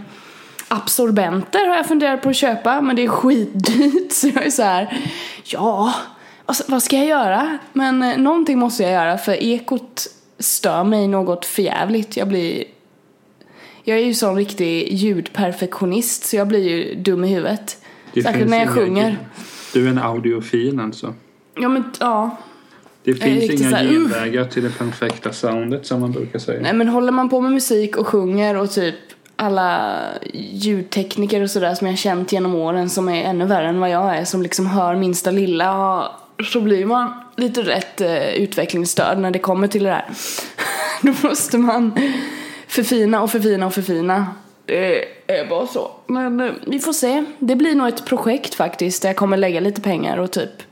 [0.68, 4.62] absorbenter har jag funderat på att köpa men det är skitdyrt så jag är så
[4.62, 4.98] här,
[5.44, 5.94] ja,
[6.68, 7.58] vad, ska jag göra?
[7.72, 10.06] Men någonting måste jag göra för ekot
[10.38, 12.16] stör mig något förjävligt.
[12.16, 12.64] Jag blir,
[13.82, 17.78] jag är ju sån riktig ljudperfektionist så jag blir ju dum i huvudet.
[18.12, 19.18] Det Särskilt när jag sjunger.
[19.72, 21.14] Du är en audiofil alltså.
[21.54, 22.36] Ja men ja,
[23.04, 26.60] Det finns inga här, genvägar till det perfekta soundet som man brukar säga.
[26.62, 28.94] Nej men håller man på med musik och sjunger och typ
[29.36, 30.00] alla
[30.32, 34.16] ljudtekniker och sådär som jag känt genom åren som är ännu värre än vad jag
[34.16, 36.02] är som liksom hör minsta lilla
[36.52, 40.04] så blir man lite rätt eh, utvecklingsstörd när det kommer till det där.
[41.02, 42.00] Då måste man
[42.66, 44.26] förfina och förfina och förfina.
[44.66, 45.90] Det är bara så.
[46.06, 47.24] Men eh, vi får se.
[47.38, 50.62] Det blir nog ett projekt faktiskt där jag kommer lägga lite pengar och typ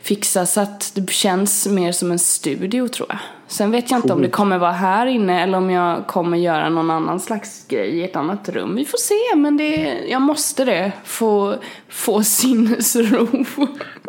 [0.00, 3.18] fixa så att det känns mer som en studio tror jag.
[3.48, 6.68] Sen vet jag inte om det kommer vara här inne eller om jag kommer göra
[6.68, 8.74] någon annan slags grej i ett annat rum.
[8.74, 10.92] Vi får se men det, jag måste det.
[11.04, 11.54] Få,
[11.88, 13.28] få sinnesro.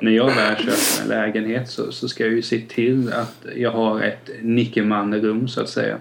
[0.02, 3.72] När jag väl köper en lägenhet så, så ska jag ju se till att jag
[3.72, 5.98] har ett nickemanrum så att säga.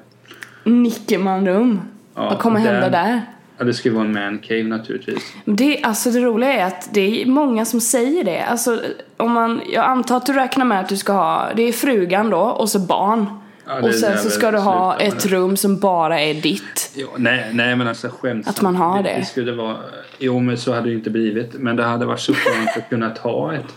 [0.64, 1.80] Nickemanrum.
[2.14, 3.22] Ja, Vad kommer hända där?
[3.58, 5.32] Ja, det ska ju vara en mancave naturligtvis.
[5.44, 8.44] Det, alltså det roliga är att det är många som säger det.
[8.44, 8.80] Alltså,
[9.16, 12.30] om man, jag antar att du räknar med att du ska ha, det är frugan
[12.30, 13.26] då och så barn.
[13.66, 15.28] Ja, och sen så ska du ha ett det.
[15.28, 16.92] rum som bara är ditt.
[16.94, 18.56] Ja, nej, nej men alltså skämtsamt.
[18.56, 19.16] Att man har det.
[19.18, 19.24] det.
[19.24, 19.76] skulle vara,
[20.18, 21.54] jo men så hade det inte blivit.
[21.54, 23.74] Men det hade varit så skönt att kunna ta ett,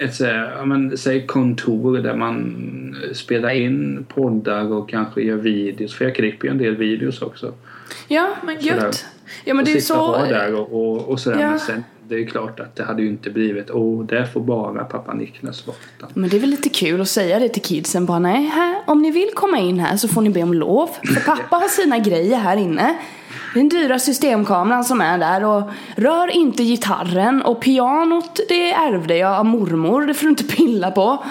[0.00, 5.36] ett så här, ja, men, säg kontor där man spelar in poddar och kanske gör
[5.36, 5.94] videos.
[5.94, 7.54] För jag klipper ju en del videos också.
[8.08, 9.06] Ja, men gött.
[9.44, 9.94] Ja men och det är och så.
[9.94, 11.40] ha där och, och, och sådär.
[11.40, 11.50] Ja.
[11.50, 14.40] Men sen, det är ju klart att det hade ju inte blivit, åh, där får
[14.40, 15.76] bara pappa Niklas vara.
[16.14, 19.02] Men det är väl lite kul att säga det till kidsen bara nej, här, om
[19.02, 20.86] ni vill komma in här så får ni be om lov.
[20.86, 22.96] För pappa har sina grejer här inne.
[23.54, 29.38] Den dyra systemkameran som är där och rör inte gitarren och pianot det ärvde jag
[29.38, 31.24] av mormor, det får du inte pilla på.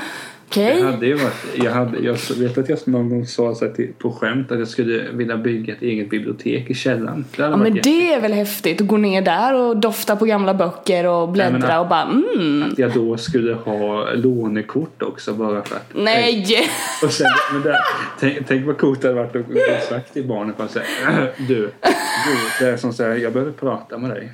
[0.49, 0.79] Okej?
[0.79, 4.11] Jag hade varit, jag, hade, jag vet att jag någon gång sa så till, på
[4.11, 7.25] skämt att jag skulle vilja bygga ett eget bibliotek i källaren.
[7.35, 10.53] Det Ja men det är väl häftigt att gå ner där och dofta på gamla
[10.53, 12.63] böcker och bläddra Nej, att- och bara mm.
[12.71, 15.91] Att jag då skulle ha lånekort också bara för att...
[15.95, 16.69] Nej!
[17.03, 17.77] Och sen, men där,
[18.19, 21.45] tänk, tänk vad coolt det hade varit att sagt till barnen bara så här, du,
[21.47, 21.71] du,
[22.59, 24.31] det är som säger jag behöver prata med dig.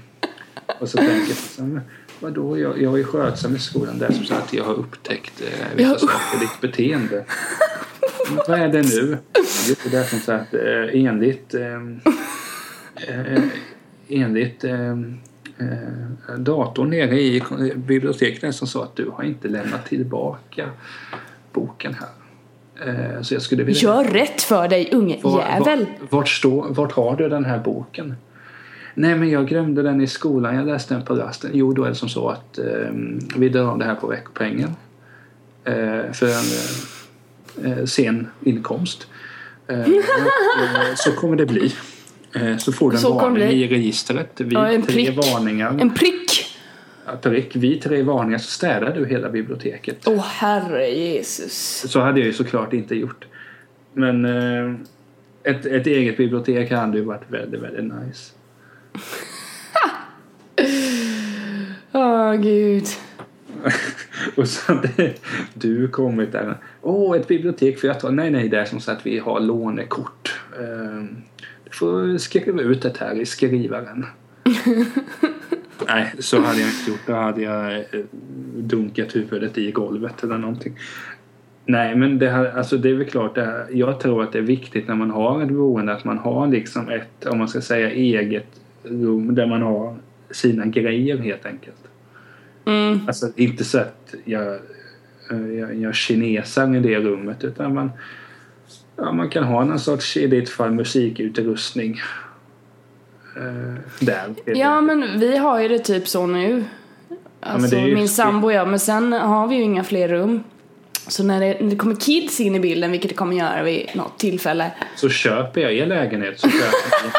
[0.79, 1.81] Och så tänker jag så här,
[2.19, 3.99] vadå, jag, jag är skötsam i skolan.
[3.99, 7.25] Det är som så att jag har upptäckt eh, vissa saker i ditt beteende.
[8.29, 9.17] Men Vad är det nu?
[9.69, 10.61] Jo, det är som så att eh,
[11.05, 11.73] enligt eh,
[13.07, 13.43] eh,
[14.09, 17.43] enligt eh, eh, datorn nere i
[17.75, 20.69] biblioteket som sa att du har inte lämnat tillbaka
[21.53, 22.09] boken här.
[22.87, 23.81] Eh, så jag skulle vilja...
[23.81, 25.85] Gör rätt för dig unge Var- jävel!
[26.01, 28.15] Vart, vart, står, vart har du den här boken?
[28.95, 30.55] Nej, men jag glömde den i skolan.
[30.55, 31.51] Jag läste den på rasten.
[31.53, 32.65] Jo, då är det som så att eh,
[33.37, 34.69] vi drar av det här på veckopengen.
[35.63, 39.07] Eh, för en eh, sen inkomst.
[39.67, 41.73] Eh, och, så kommer det bli.
[42.35, 44.41] Eh, så får du en Så varning det i registret.
[44.41, 45.17] Vid Ja, tre prick.
[45.17, 45.77] varningar.
[45.79, 46.55] En prick!
[47.05, 47.55] Ja, prick.
[47.55, 49.97] Vid tre varningar så städar du hela biblioteket.
[50.05, 51.85] Åh herre Jesus.
[51.87, 53.25] Så hade jag ju såklart inte gjort.
[53.93, 54.75] Men eh,
[55.43, 58.31] ett, ett eget bibliotek hade ju varit väldigt, väldigt nice.
[61.91, 62.85] Åh gud.
[64.35, 65.13] Och så hade
[65.53, 66.57] du kommit där.
[66.81, 68.11] Åh, ett bibliotek för jag tar...
[68.11, 70.39] Nej, nej, det är som så att vi har lånekort.
[70.59, 71.03] Eh,
[71.63, 74.05] du får skriva ut det här i skrivaren.
[75.87, 77.07] nej, så hade jag inte gjort.
[77.07, 78.05] Då hade jag eh,
[78.57, 80.77] dunkat huvudet i golvet eller någonting.
[81.65, 83.35] Nej, men det, här, alltså det är väl klart.
[83.35, 86.17] Det här, jag tror att det är viktigt när man har ett boende att man
[86.17, 88.47] har liksom ett, om man ska säga eget
[88.85, 89.97] rum där man har
[90.31, 91.77] sina grejer helt enkelt.
[92.65, 92.99] Mm.
[93.07, 94.47] Alltså inte så att jag,
[95.31, 97.91] eh, jag, jag kinesar i det rummet utan man,
[98.95, 102.01] ja, man kan ha någon sorts, i ditt fall, musikutrustning.
[103.37, 104.33] Eh, där.
[104.45, 106.63] Ja men vi har ju det typ så nu.
[107.39, 110.43] Alltså ju- min sambo och jag, men sen har vi ju inga fler rum.
[111.07, 113.89] Så när det, när det kommer kids in i bilden, vilket det kommer göra vid
[113.95, 114.71] något tillfälle.
[114.95, 116.65] Så köper jag er lägenhet så köper
[117.03, 117.11] jag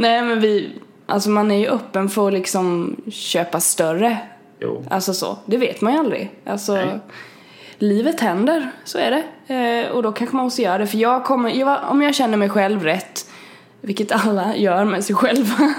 [0.00, 0.70] Nej men vi,
[1.06, 4.18] alltså man är ju öppen för att liksom köpa större.
[4.60, 4.84] Jo.
[4.90, 6.30] Alltså så, det vet man ju aldrig.
[6.44, 6.98] Alltså, Nej.
[7.78, 9.54] livet händer, så är det.
[9.54, 10.86] Eh, och då kanske man måste göra det.
[10.86, 13.30] För jag kommer, jag, om jag känner mig själv rätt,
[13.80, 15.74] vilket alla gör med sig själva,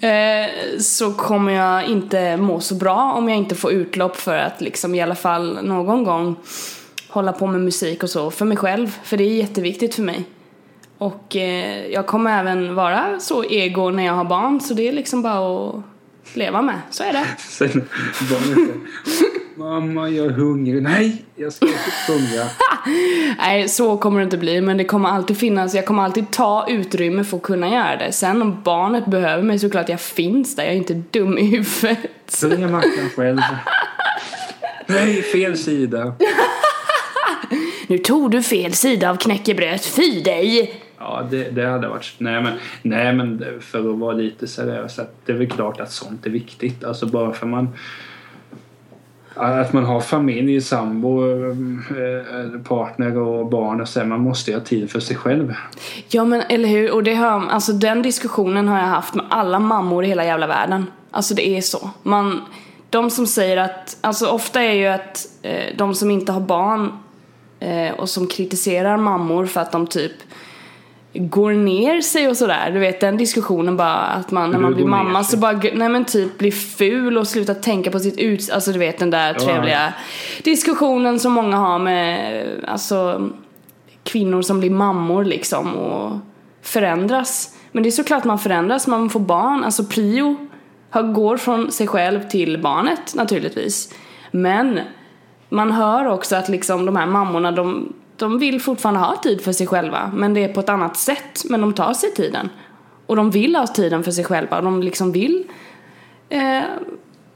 [0.08, 4.60] eh, så kommer jag inte må så bra om jag inte får utlopp för att
[4.60, 6.36] liksom i alla fall någon gång
[7.08, 8.98] hålla på med musik och så för mig själv.
[9.02, 10.24] För det är jätteviktigt för mig.
[10.98, 14.92] Och eh, jag kommer även vara så ego när jag har barn, så det är
[14.92, 15.82] liksom bara att
[16.34, 16.80] leva med.
[16.90, 17.26] Så är det.
[17.38, 17.88] Sen
[18.30, 18.54] barnet
[19.04, 20.82] säger, Mamma, jag är hungrig.
[20.82, 22.48] Nej, jag ska inte sjunga.
[23.38, 26.66] Nej, så kommer det inte bli, men det kommer alltid finnas, jag kommer alltid ta
[26.68, 28.12] utrymme för att kunna göra det.
[28.12, 31.44] Sen om barnet behöver mig så klart jag finns där, jag är inte dum i
[31.44, 32.42] huvudet.
[32.42, 33.38] Är mackan själv.
[34.86, 36.14] Nej, fel sida.
[37.88, 40.74] Nu tog du fel sida av knäckebröd, fy dig!
[41.08, 42.14] Ja, det, det hade varit...
[42.18, 44.98] Nej men, nej, men för att vara lite seriös.
[44.98, 46.84] Att det är väl klart att sånt är viktigt.
[46.84, 47.68] Alltså bara för man...
[49.34, 51.56] Att man har familj, sambo, eh,
[51.98, 54.00] eh, partner och barn och så.
[54.00, 55.54] här, Man måste ju ha tid för sig själv.
[56.08, 59.58] Ja men eller hur, och det hör, alltså den diskussionen har jag haft med alla
[59.58, 60.86] mammor i hela jävla världen.
[61.10, 61.90] Alltså det är så.
[62.02, 62.40] Man,
[62.90, 66.92] de som säger att, alltså ofta är ju att eh, de som inte har barn
[67.60, 70.12] eh, och som kritiserar mammor för att de typ
[71.18, 72.70] går ner sig och sådär.
[72.70, 76.04] Du vet den diskussionen bara att man när man blir mamma så bara, nej men
[76.04, 79.94] typ blir ful och slutar tänka på sitt ut, alltså du vet den där trevliga
[80.42, 83.30] diskussionen som många har med, alltså
[84.02, 86.12] kvinnor som blir mammor liksom och
[86.62, 87.56] förändras.
[87.72, 90.36] Men det är såklart man förändras, man får barn, alltså prio
[91.14, 93.94] går från sig själv till barnet naturligtvis.
[94.30, 94.80] Men
[95.48, 99.52] man hör också att liksom de här mammorna, de, de vill fortfarande ha tid för
[99.52, 102.48] sig själva, men det är på ett annat sätt, men de tar sig tiden.
[103.06, 105.44] Och de vill ha tiden för sig själva, de liksom vill
[106.28, 106.62] eh,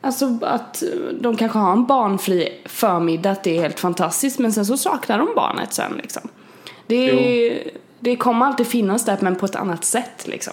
[0.02, 0.82] Alltså att
[1.20, 5.18] de kanske har en barnfri förmiddag, att det är helt fantastiskt, men sen så saknar
[5.18, 6.28] de barnet sen liksom.
[6.86, 10.52] Det, är, det kommer alltid finnas där, men på ett annat sätt liksom.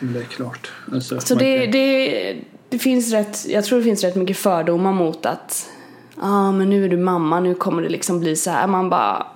[0.00, 0.72] Det är klart.
[0.92, 2.36] Alltså, Så det, det,
[2.68, 5.68] det finns rätt, jag tror det finns rätt mycket fördomar mot att
[6.16, 8.66] Ja ah, men nu är du mamma, nu kommer det liksom bli så här.
[8.66, 9.26] Man bara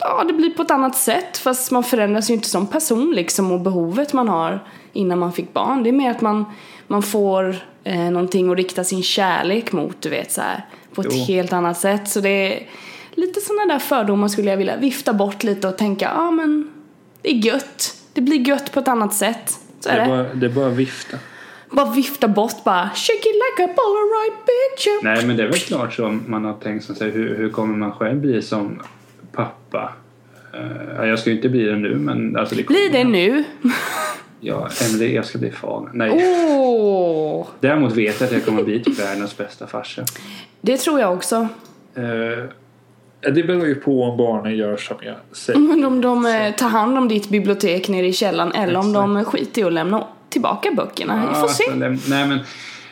[0.00, 3.52] ja, det blir på ett annat sätt fast man förändras ju inte som person liksom
[3.52, 5.82] och behovet man har innan man fick barn.
[5.82, 6.44] Det är mer att man,
[6.86, 11.06] man får eh, någonting att rikta sin kärlek mot, du vet så här, på ett
[11.10, 11.24] Jo.
[11.24, 12.08] helt annat sätt.
[12.08, 12.66] Så det är
[13.14, 16.70] lite sådana där fördomar skulle jag vilja vifta bort lite och tänka, ja men
[17.22, 17.94] det är gött.
[18.12, 19.50] Det blir gött på ett annat sätt.
[19.80, 20.08] Så Det är är det.
[20.08, 21.16] bara, det är bara vifta.
[21.70, 25.14] Bara vifta bort bara, shake it like a polaroid picture.
[25.14, 27.76] Nej, men det är väl klart så om man har tänkt säga, hur, hur kommer
[27.76, 28.82] man själv bli som
[29.70, 29.92] pappa?
[30.98, 33.44] Eh, jag ska ju inte bli det nu, men alltså det Blir det nu?
[34.40, 35.90] Ja, Emily, jag ska bli far.
[35.94, 36.10] Nej.
[36.56, 37.46] Åh!
[37.60, 40.02] Däremot vet jag att jag kommer bli typ världens bästa farsa.
[40.60, 41.36] Det tror jag också.
[41.94, 42.44] Eh,
[43.32, 45.58] Det beror ju på om barnen gör som jag säger.
[45.60, 49.24] Men om de eh, tar hand om ditt bibliotek nere i källaren eller om de
[49.24, 51.28] skiter i att lämna tillbaka böckerna.
[51.28, 51.64] Vi får se.
[51.64, 52.38] alltså, nej, men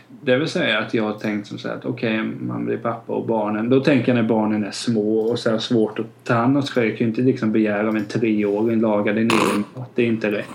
[0.09, 3.13] det vill säga att jag har tänkt som så här att okej, man blir pappa
[3.13, 3.69] och barnen.
[3.69, 6.63] Då tänker jag när barnen är små och så här svårt att ta hand om
[6.63, 6.89] sig.
[6.89, 9.91] Jag kan ju inte liksom begära av en treåring laga din egen mat.
[9.95, 10.47] Det är inte rätt.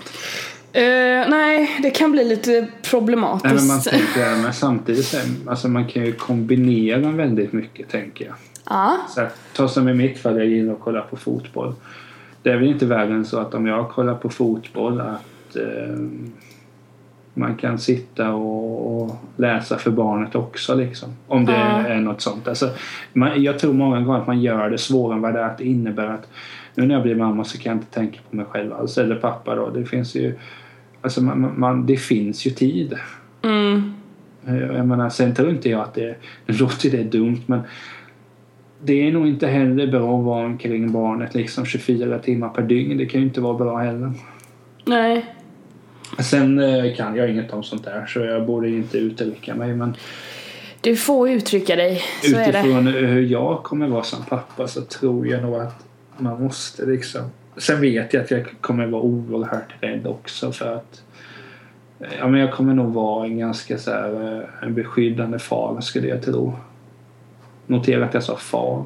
[0.72, 3.90] Eh, nej, det kan bli lite Nej, men man problematiskt.
[3.90, 8.34] tänker, men samtidigt så, alltså man kan ju kombinera väldigt mycket tänker jag.
[8.68, 11.74] Ja, Så här, ta som i mitt fall, jag gillar att kolla på fotboll.
[12.42, 15.96] Det är väl inte värre än så att om jag kollar på fotboll att eh,
[17.34, 21.08] man kan sitta och, och läsa för barnet också liksom.
[21.26, 21.58] Om det Ja.
[21.86, 22.48] är något sånt.
[22.48, 22.70] Alltså,
[23.12, 25.44] man, jag tror många gånger att man gör det svårare än vad det är.
[25.46, 26.28] Att det innebär att
[26.74, 28.98] nu när jag blir mamma så kan jag inte tänka på mig själv alls.
[28.98, 29.70] Eller pappa då.
[29.70, 30.34] Det finns ju
[31.00, 32.94] Alltså man, man, det finns ju tid.
[33.42, 33.94] mm,
[34.46, 36.14] Eh, Jag menar, sen tror inte jag att det,
[36.46, 37.60] nu låter det dumt men
[38.82, 42.98] det är nog inte heller bra att vara omkring barnet liksom 24 timmar per dygn.
[42.98, 44.12] Det kan ju inte vara bra heller.
[44.84, 45.34] nej.
[46.18, 49.96] Sen eh, kan jag inget om sånt där så jag borde inte uttrycka mig men
[50.80, 55.42] Du får uttrycka dig, så utifrån hur jag kommer vara som pappa så tror jag
[55.42, 55.84] nog att
[56.16, 57.22] man måste liksom
[57.56, 61.02] Sen vet jag att jag kommer vara oerhört rädd också för att
[62.18, 66.08] Ja men jag kommer nog vara en ganska så här eh, en beskyddande far skulle
[66.08, 66.54] jag tro.
[67.66, 68.84] Notera att jag sa far.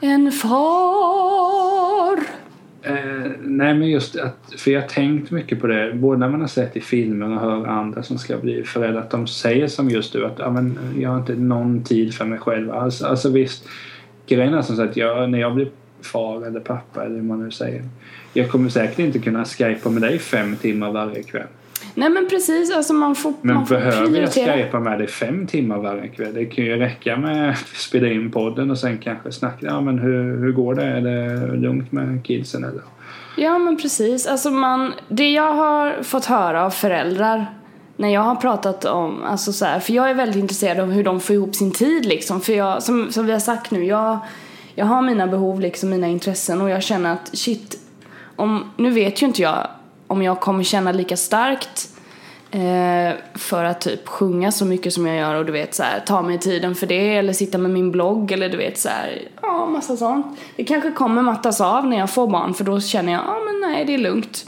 [0.00, 1.43] En far.
[3.56, 6.48] Nej men just att, för jag har tänkt mycket på det, både när man har
[6.48, 10.12] sett i filmer och hör andra som ska bli föräldrar, att de säger som just
[10.12, 13.02] du att ja, men, jag har inte någon tid för mig själv alls.
[13.02, 13.68] Alltså visst,
[14.26, 15.68] grejen är som sagt, jag, när jag blir
[16.02, 17.82] far eller pappa eller hur man nu säger,
[18.32, 21.46] jag kommer säkert inte kunna skypa med dig fem timmar varje kväll.
[21.94, 24.56] Nej men precis, alltså man får, Men man får behöver jag prioritera.
[24.56, 26.34] skypa med dig fem timmar varje kväll?
[26.34, 29.66] Det kan ju räcka med att vi spelar in podden och sen kanske snacka.
[29.66, 30.84] Ja men hur, hur går det?
[30.84, 32.82] Är det lugnt med kidsen eller?
[33.36, 37.54] Ja men precis, alltså man, det jag har fått höra av föräldrar
[37.96, 41.04] när jag har pratat om, alltså så här, för jag är väldigt intresserad av hur
[41.04, 44.18] de får ihop sin tid liksom, för jag, som, som vi har sagt nu, jag,
[44.74, 47.78] jag har mina behov liksom, mina intressen och jag känner att shit,
[48.36, 49.66] om, nu vet ju inte jag
[50.06, 51.88] om jag kommer känna lika starkt
[53.34, 56.22] för att typ sjunga så mycket som jag gör och du vet så här, ta
[56.22, 59.66] mig tiden för det eller sitta med min blogg eller du vet så här, ja
[59.66, 60.38] massa sånt.
[60.56, 63.70] Det kanske kommer mattas av när jag får barn för då känner jag, ja men
[63.70, 64.46] nej det är lugnt.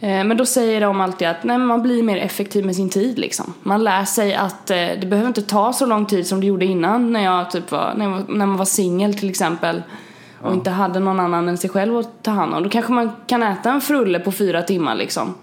[0.00, 3.18] Eh, Men då säger de alltid att nej, man blir mer effektiv med sin tid
[3.18, 3.54] liksom.
[3.62, 6.64] Man lär sig att eh, det behöver inte ta så lång tid som det gjorde
[6.64, 9.82] innan när jag typ var, när, jag var, när man var singel till exempel
[10.42, 12.62] och inte hade någon annan än sig själv att ta hand om.
[12.62, 15.34] Då kanske man kan äta en frulle på fyra timmar liksom.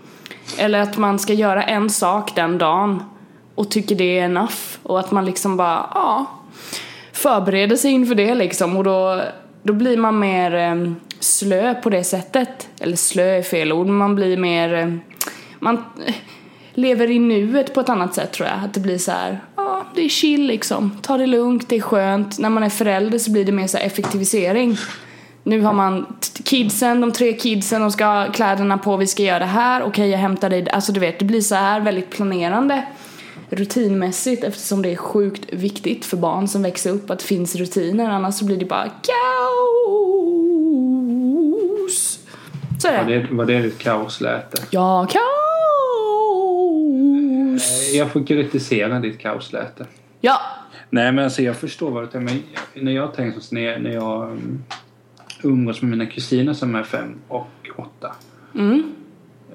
[0.57, 3.03] Eller att man ska göra en sak den dagen
[3.55, 6.25] och tycker det är enough och att man liksom bara, ja,
[7.12, 9.21] förbereder sig inför det liksom och då,
[9.63, 12.67] då blir man mer ehm, slö på det sättet.
[12.79, 14.99] Eller slö är fel ord, men man blir mer, ehm,
[15.60, 16.15] man eh,
[16.73, 18.57] lever i nuet på ett annat sätt tror jag.
[18.65, 20.97] Att det blir så här, ja, det är chill liksom.
[21.01, 22.39] Ta det lugnt, det är skönt.
[22.39, 24.77] När man är förälder så blir det mer så här effektivisering.
[25.47, 26.05] Nu har man
[26.43, 30.10] kidsen, de tre kidsen, de ska ha kläderna på, vi ska göra det här, okej
[30.10, 32.86] jag hämtar dig, alltså du vet, det blir så här väldigt planerande
[33.49, 38.10] rutinmässigt eftersom det är sjukt viktigt för barn som växer upp att det finns rutiner
[38.10, 38.99] annars så blir det bara kaos.
[42.79, 43.19] Så är Var det.
[43.19, 44.62] det, var det ditt kaos lät det?
[44.69, 45.23] Ja, kaos!
[47.93, 49.86] Jag får kritisera ditt kaos lät det.
[50.21, 50.39] Ja,
[50.89, 52.36] Nej men alltså jag förstår vad du tänker.
[52.73, 54.63] Men när jag tänker så när jag, när jag um,
[55.43, 58.16] umgås med mina kusiner som är fem och åtta.
[58.55, 58.93] mm.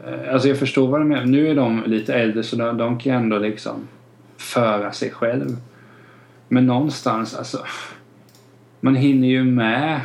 [0.06, 1.24] Eh, Alltså jag förstår vad de menar.
[1.24, 3.88] Nu är de lite äldre så de, de kan ändå liksom
[4.36, 5.56] föra sig själv.
[6.48, 7.58] Men någonstans alltså.
[8.80, 10.00] Man hinner ju med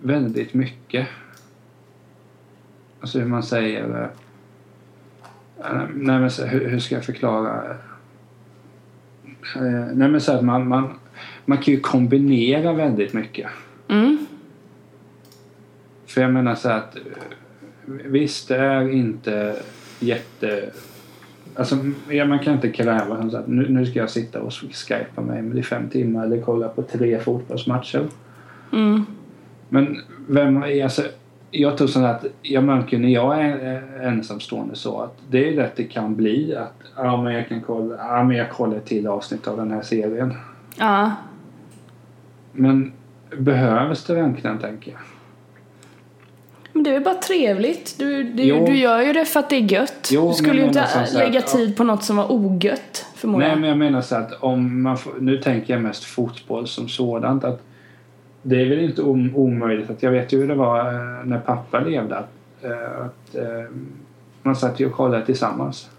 [0.00, 1.06] väldigt mycket.
[3.00, 4.02] Alltså hur man säger.
[4.02, 7.70] eh, Nej men hur, hur ska jag förklara?
[9.56, 10.90] Eh, Nej men så att man, man,
[11.44, 13.50] man kan ju kombinera väldigt mycket.
[13.88, 14.25] Mm.
[16.16, 17.02] För jag menar så att eh,
[17.86, 19.56] visst det är inte
[20.00, 20.70] jätte...
[21.54, 21.76] Alltså
[22.10, 25.42] ja, man kan inte kräva som sagt, nu, nu ska jag sitta och skypa mig
[25.42, 28.06] med i fem timmar eller kolla på tre fotbollsmatcher.
[28.72, 29.06] Mm.
[29.68, 29.98] Men
[30.28, 31.02] vem, alltså,
[31.50, 35.56] jag tror så att jag märker när jag är eh, ensamstående så att det är
[35.56, 38.86] lätt det kan bli att ja, men jag kan kolla, ja, men jag kollar ett
[38.86, 40.34] till avsnitt av den här serien.
[40.78, 41.12] Ja.
[42.52, 42.92] Men
[43.38, 45.00] behövs det verkligen tänker jag?
[46.76, 47.98] Men det är bara trevligt.
[47.98, 50.08] Du, du, du gör ju det för att det är gött.
[50.12, 51.40] Jo, du skulle ju inte lägga ja.
[51.40, 53.52] tid på något som var ogött förmodligen.
[53.52, 56.88] Nej men jag menar så att om man får, nu tänker jag mest fotboll som
[56.88, 57.62] sådant att
[58.42, 61.38] det är väl inte om, omöjligt att jag vet ju hur det var eh, när
[61.38, 62.30] pappa levde att,
[62.62, 63.74] eh, att eh,
[64.42, 65.90] man satt ju och kollade tillsammans.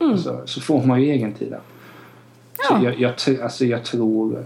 [0.00, 0.18] Mm.
[0.18, 1.50] Så, så får man ju egen tid.
[1.50, 1.60] där.
[2.68, 2.82] Så Ja.
[2.82, 4.44] jag, jag, alltså jag tror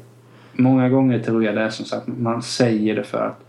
[0.52, 3.47] många gånger tror jag det är som sagt man säger det för att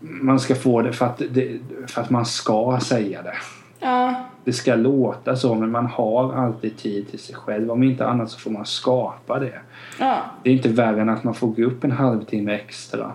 [0.00, 3.34] man ska få det för att, det, för att man ska säga det
[3.82, 4.14] Ja.
[4.44, 7.70] det ska låta så men man har alltid tid till sig själv.
[7.70, 9.58] Om inte annat så får man skapa det.
[9.98, 10.16] ja.
[10.42, 13.12] Det är inte värre än att man får gå upp en halvtimme extra.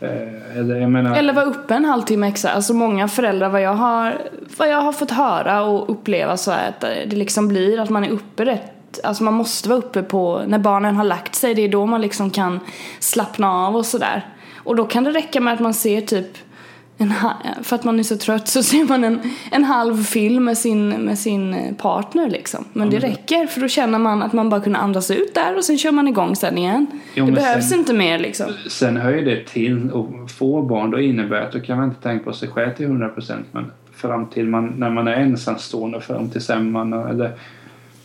[0.00, 1.16] Eh, eller menar...
[1.16, 2.50] Eller vara uppe en halvtimme extra.
[2.50, 4.18] Alltså många föräldrar, vad jag har,
[4.58, 8.04] vad jag har fått höra och uppleva så är att det liksom blir att man
[8.04, 8.72] är uppe rätt
[9.04, 12.00] Alltså man måste vara uppe på, när barnen har lagt sig, det är då man
[12.00, 12.60] liksom kan
[13.00, 14.35] slappna av och sådär.
[14.66, 16.38] Och då kan det räcka med att man ser typ
[16.98, 17.12] en,
[17.62, 20.88] för att man är så trött så ser man en, en halv film med sin,
[20.88, 22.64] med sin partner liksom.
[22.72, 25.64] Men det räcker för då känner man att man bara kunde andas ut där och
[25.64, 26.86] sen kör man igång sen igen.
[27.14, 28.46] Jo, det behövs sen- inte mer liksom.
[28.68, 32.24] Sen ju det till och få barn då innebär att då kan man inte tänka
[32.24, 36.40] på sig själv till 100% men fram till man, när man är ensamstående fram till
[36.40, 37.32] sen man eller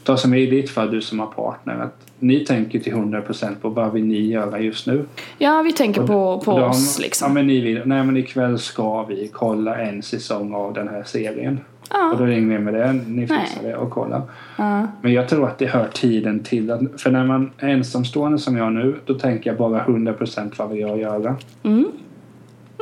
[0.03, 3.69] ta som i ditt fall du som har partner att ni tänker till 100% på
[3.69, 5.05] vad vill ni göra just nu.
[5.37, 7.27] Ja, vi tänker på, på har oss liksom.
[7.27, 11.03] Ja men ni vill, nej men ikväll ska vi kolla en säsong av den här
[11.03, 11.59] serien.
[11.89, 12.11] Ja.
[12.11, 13.71] Och då ringer vi med det, ni fixar Nej.
[13.71, 14.21] det och kollar.
[14.57, 14.87] Ja.
[15.01, 16.71] Men jag tror att det hör tiden till.
[16.71, 20.69] Att, för när man är ensamstående som jag nu, då tänker jag bara 100% vad
[20.69, 21.35] vill jag göra.
[21.63, 21.85] Mm.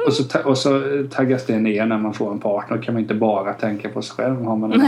[0.08, 0.82] Och, så, och så
[1.12, 2.78] taggas det ner när man får en partner.
[2.78, 4.44] Då kan man inte bara tänka på sig själv.
[4.46, 4.82] Har man en.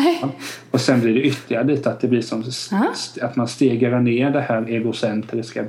[0.71, 4.29] Och sen blir det ytterligare lite att det blir som st- att man stegar ner
[4.31, 5.65] det här egocentriska.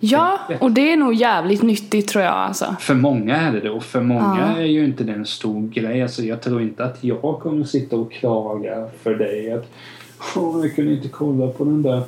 [0.00, 2.76] ja, och det är nog jävligt nyttigt tror jag alltså.
[2.80, 4.60] För många är det det och för många Ja.
[4.62, 6.02] är ju inte det en stor grej.
[6.02, 9.68] Alltså jag tror inte att jag kommer sitta och klaga för dig att
[10.36, 12.02] Åh, jag kunde inte kolla på den där.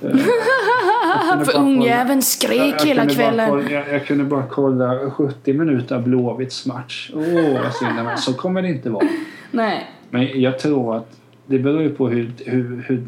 [0.00, 3.48] Jag För ungjäveln skrek Jag hela kunde bara kvällen.
[3.50, 7.10] kolla- jag, jag kunde bara kolla 70 minuter av Blåvitts match.
[7.14, 8.18] Åh, vad synd.
[8.18, 9.08] Så kommer det inte vara.
[9.50, 9.90] Nej.
[10.10, 11.16] Men jag tror att
[11.46, 13.04] det beror ju på hur, hur, hur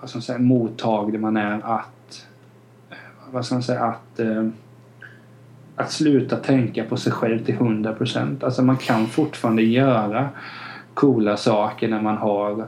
[0.00, 2.24] vad ska man säga, mottaglig man är att
[2.90, 2.96] eh,
[3.32, 4.48] vad ska man säga, att eh,
[5.76, 8.44] att sluta tänka på sig själv till 100 procent.
[8.44, 10.28] Alltså man kan fortfarande göra
[10.94, 12.66] coola saker när man har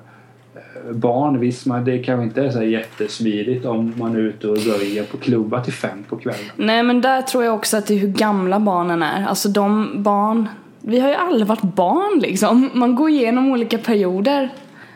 [0.90, 1.40] barn.
[1.40, 5.16] Visst, man, det kanske inte är så jättesmidigt om man är ute och röjer på
[5.16, 6.40] klubbar till fem på kvällen.
[6.56, 9.26] Nej men där tror jag också att det är hur gamla barnen är.
[9.26, 10.48] Alltså de barn,
[10.80, 12.70] vi har ju alla varit barn liksom.
[12.74, 14.50] Man går igenom olika perioder.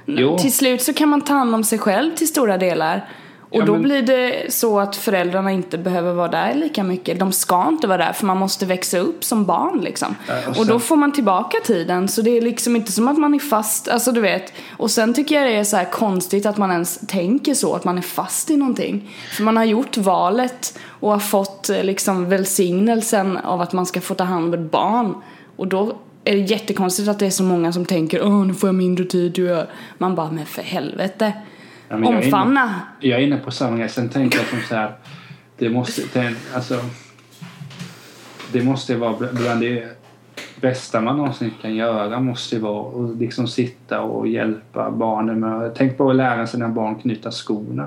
[0.07, 0.39] Jo.
[0.39, 3.09] Till slut så kan man ta hand om sig själv till stora delar.
[3.55, 7.19] Och Ja, då men- blir det så att föräldrarna inte behöver vara där lika mycket.
[7.19, 10.15] De ska inte vara där för man måste växa upp som barn liksom.
[10.29, 13.09] Ja, och och, sen- då får man tillbaka tiden så det är liksom inte som
[13.09, 14.53] att man är fast, alltså du vet.
[14.77, 17.85] Och sen tycker jag det är så här konstigt att man ens tänker så, att
[17.85, 19.11] man är fast i någonting.
[19.37, 24.01] För man har gjort valet och har fått eh, liksom välsignelsen av att man ska
[24.01, 25.15] få ta hand om ett barn.
[25.57, 28.69] Och då är det jättekonstigt att det är så många som tänker åh nu får
[28.69, 29.33] jag mindre tid.
[29.39, 29.67] och jag-"
[29.99, 31.33] Man bara men för helvete.
[32.03, 32.75] Ja, jag är inne- Omfamna.
[33.01, 33.89] Jag är inne på samma grej.
[33.89, 34.93] Sen tänker jag som så här.
[35.59, 36.81] Det måste, det, alltså,
[38.53, 39.99] det måste vara bl- bland det
[40.61, 45.75] bästa man någonsin kan göra måste vara att liksom sitta och hjälpa barnen med...
[45.75, 47.87] Tänk på att lära sina barn knyta skorna.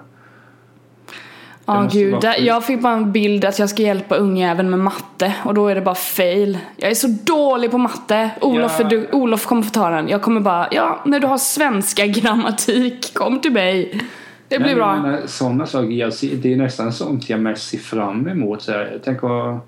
[1.68, 4.80] Ja måste gud, vara jag fick bara en bild att jag ska hjälpa ungjäveln med
[4.80, 6.58] matte och då är det bara fail.
[6.78, 8.30] Jag är så dålig på matte.
[8.42, 8.88] Olof, Ja.
[8.88, 10.08] du, Olof kommer få ta den.
[10.10, 14.02] Jag kommer bara, ja när du har svenska grammatik, kom till mig.
[14.48, 15.18] Det blir Nej, bra.
[15.26, 18.62] sådana saker, jag det är nästan sånt jag mest ser fram emot.
[18.62, 19.60] Så här, jag tänker,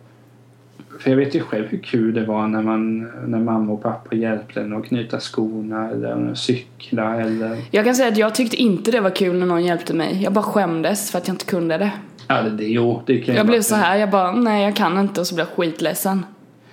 [0.99, 4.15] för jag vet ju själv hur kul det var när, man, när mamma och pappa
[4.15, 7.57] hjälpte en att knyta skorna eller cykla eller...
[7.71, 10.19] Jag kan säga att jag tyckte inte det var kul när någon hjälpte mig.
[10.23, 11.91] Jag bara skämdes för att jag inte kunde det.
[12.27, 14.75] Ja, det, det, jo, det kan Jag blev vara- så här, jag bara, nej jag
[14.75, 16.25] kan inte och så blev jag skitledsen.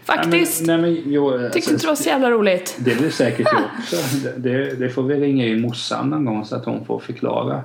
[0.05, 0.66] Faktiskt.
[0.66, 2.77] Nej, men, nej, men, jo, Tyckte alltså, inte det var så jävla roligt.
[2.79, 3.97] Det blir säkert jag också.
[4.37, 7.62] Det, det, det får vi ringa in morsan någon gång så att hon får förklara.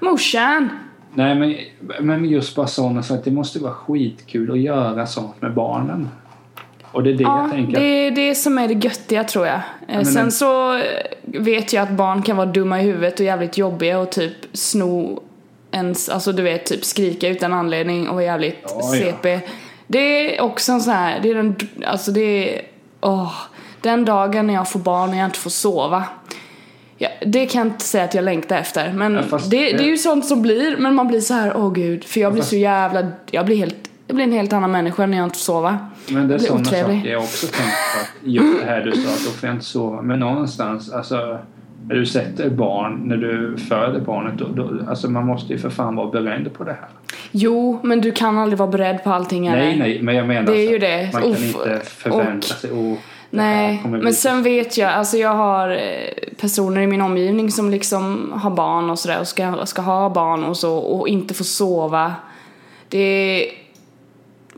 [0.00, 0.68] Morsan!
[1.14, 1.54] Nej men,
[2.00, 6.08] men just bara sådana så att det måste vara skitkul att göra sånt med barnen.
[6.92, 7.80] Och det är det Ja, jag tänker.
[7.80, 9.60] det är det som är det göttiga tror jag.
[9.88, 10.80] Men Sen den- så
[11.24, 15.22] vet jag att barn kan vara dumma i huvudet och jävligt jobbiga och typ sno
[15.70, 19.12] ens, alltså du vet typ skrika utan anledning och vara jävligt Ja, ja.
[19.12, 19.40] CP.
[19.86, 19.98] Det
[20.38, 21.56] är också en sån här, det är den,
[21.86, 22.20] alltså det
[22.58, 22.62] är,
[23.00, 23.32] åh,
[23.80, 26.04] den dagen när jag får barn och jag inte får sova.
[27.02, 29.88] Ja, det kan jag inte säga att jag längtar efter men Ja, det, det- är
[29.88, 32.56] ju sånt som blir, men man blir så här, åh gud, för jag blir så
[32.56, 33.76] jävla, jag blir helt,
[34.06, 35.78] jag blir en helt annan människa när jag inte får sova.
[36.08, 37.60] Men det är sådana saker jag också tänkt
[38.22, 38.28] på.
[38.28, 40.02] Just det här du sa, att då får jag inte sova.
[40.02, 41.38] Men någonstans, alltså
[41.88, 45.70] när du sätter barn, när du föder barnet, då, då, alltså man måste ju för
[45.70, 46.88] fan vara beredd på det här.
[47.30, 49.58] Jo, men du kan aldrig vara beredd på allting eller?
[49.58, 51.10] Nej, nej, men jag menar Det är så ju det.
[51.12, 52.96] Man kan Uff, inte förvänta och- sig, oh, här
[53.30, 58.32] Nej, men sen vet jag, alltså jag har eh, personer i min omgivning som liksom
[58.32, 62.14] har barn och sådär och ska, ska ha barn och så och inte få sova.
[62.88, 63.50] Det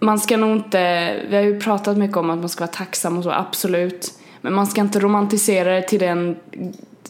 [0.02, 3.18] man ska nog inte, vi har ju pratat mycket om att man ska vara tacksam
[3.18, 4.12] och så, absolut.
[4.40, 6.36] Men man ska inte romantisera det till den,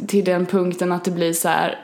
[0.07, 1.79] till den punkten att det blir så här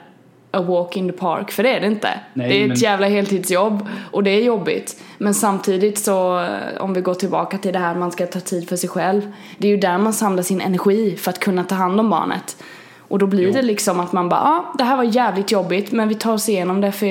[0.51, 2.19] a walk in the park, för det är det inte.
[2.33, 5.01] Nej, det är ett men- jävla heltidsjobb och det är jobbigt.
[5.17, 8.69] Men samtidigt så, eh, om vi går tillbaka till det här man ska ta tid
[8.69, 9.31] för sig själv.
[9.57, 12.63] Det är ju där man samlar sin energi för att kunna ta hand om barnet.
[12.97, 13.53] Och då blir Jo.
[13.53, 16.33] det liksom att man bara, ja ah, det här var jävligt jobbigt men vi tar
[16.33, 17.05] oss igenom det för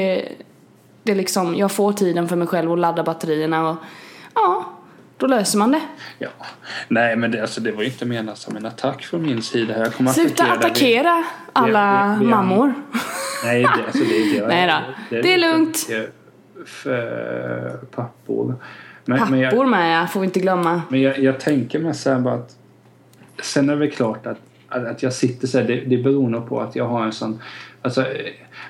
[1.03, 3.77] det är liksom, jag får tiden för mig själv och ladda batterierna och
[4.35, 4.65] ja,
[5.19, 5.81] då löser man det.
[6.19, 6.29] Ja.
[6.89, 9.79] Nej, men det, alltså, det var ju inte menat som en attack från min sida.
[9.79, 12.75] Jag kommer Sluta attackera attackera alla vi- vi- mammor.
[13.45, 14.67] Nej, det, alltså, det, det, Nej
[15.11, 15.17] då.
[15.23, 15.87] Det är lugnt.
[16.67, 18.55] För pappor.
[19.05, 20.83] Men, men jag, Pappor med får vi inte glömma.
[20.89, 22.55] Men jag, jag tänker mig så här bara att
[23.43, 24.39] Sen är det klart att,
[24.69, 27.13] att, att jag sitter så här, det, det beror nog på att jag har en
[27.13, 27.39] sån
[27.83, 28.05] Alltså,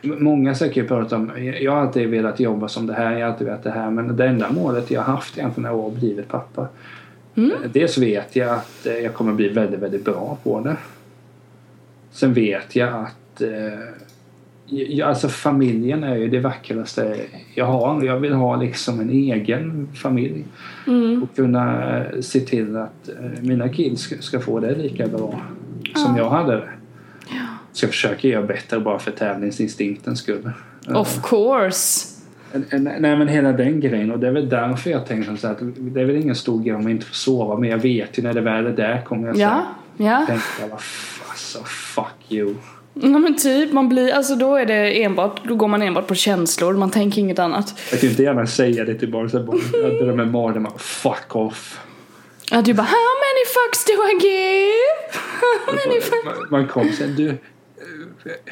[0.03, 3.47] många säkert pratar om, jag har alltid velat jobba som det här, jag har alltid
[3.47, 6.69] velat det här men det enda målet jag har haft egentligen är att blivit pappa.
[7.35, 7.51] Mm.
[7.51, 10.77] Eh, Dels vet jag att eh, jag kommer bli väldigt, väldigt bra på det.
[12.11, 17.17] Sen vet jag att eh, alltså familjen är ju det vackraste
[17.55, 18.05] jag har.
[18.05, 20.45] Jag vill ha liksom en egen familj.
[20.87, 21.23] Mm.
[21.23, 25.41] Och kunna eh, se till att mina kids ska få det lika bra
[25.95, 26.69] som jag hade det.
[27.73, 30.51] Så jag försöker göra bättre bara för tävlingsinstinkten skull.
[30.89, 32.09] Eh, Of course.
[32.53, 35.59] eh, Nej men hela den grejen och det är väl därför jag tänker så att
[35.77, 38.23] det är väl ingen stor grej om jag inte får sova men jag vet ju
[38.23, 39.63] när det väl är där kommer jag Ja,
[39.97, 40.25] ja.
[40.27, 40.75] tänka
[41.29, 42.55] alltså fuck you.
[42.95, 46.15] Ja men typ, man blir, alltså då är det enbart, då går man enbart på
[46.15, 47.81] känslor, man tänker inget annat.
[47.91, 50.73] Jag kan inte gärna säga det till barn så här, bara, jag drömmer mardrömmar.
[50.79, 51.81] Fuck off.
[52.51, 52.87] Ja du bara
[53.39, 55.21] many fucks do I give?
[55.67, 56.25] How many fucks?
[56.25, 57.37] Man, man kommer sen du eh,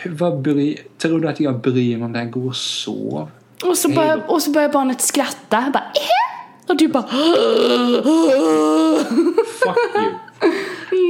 [0.07, 3.30] vad bry, tror du att jag bryr mig om här går och sov?
[3.64, 7.03] Och så, börjar, och så börjar barnet skratta, bara "Eh?" Och du bara
[9.47, 10.12] Fuck you.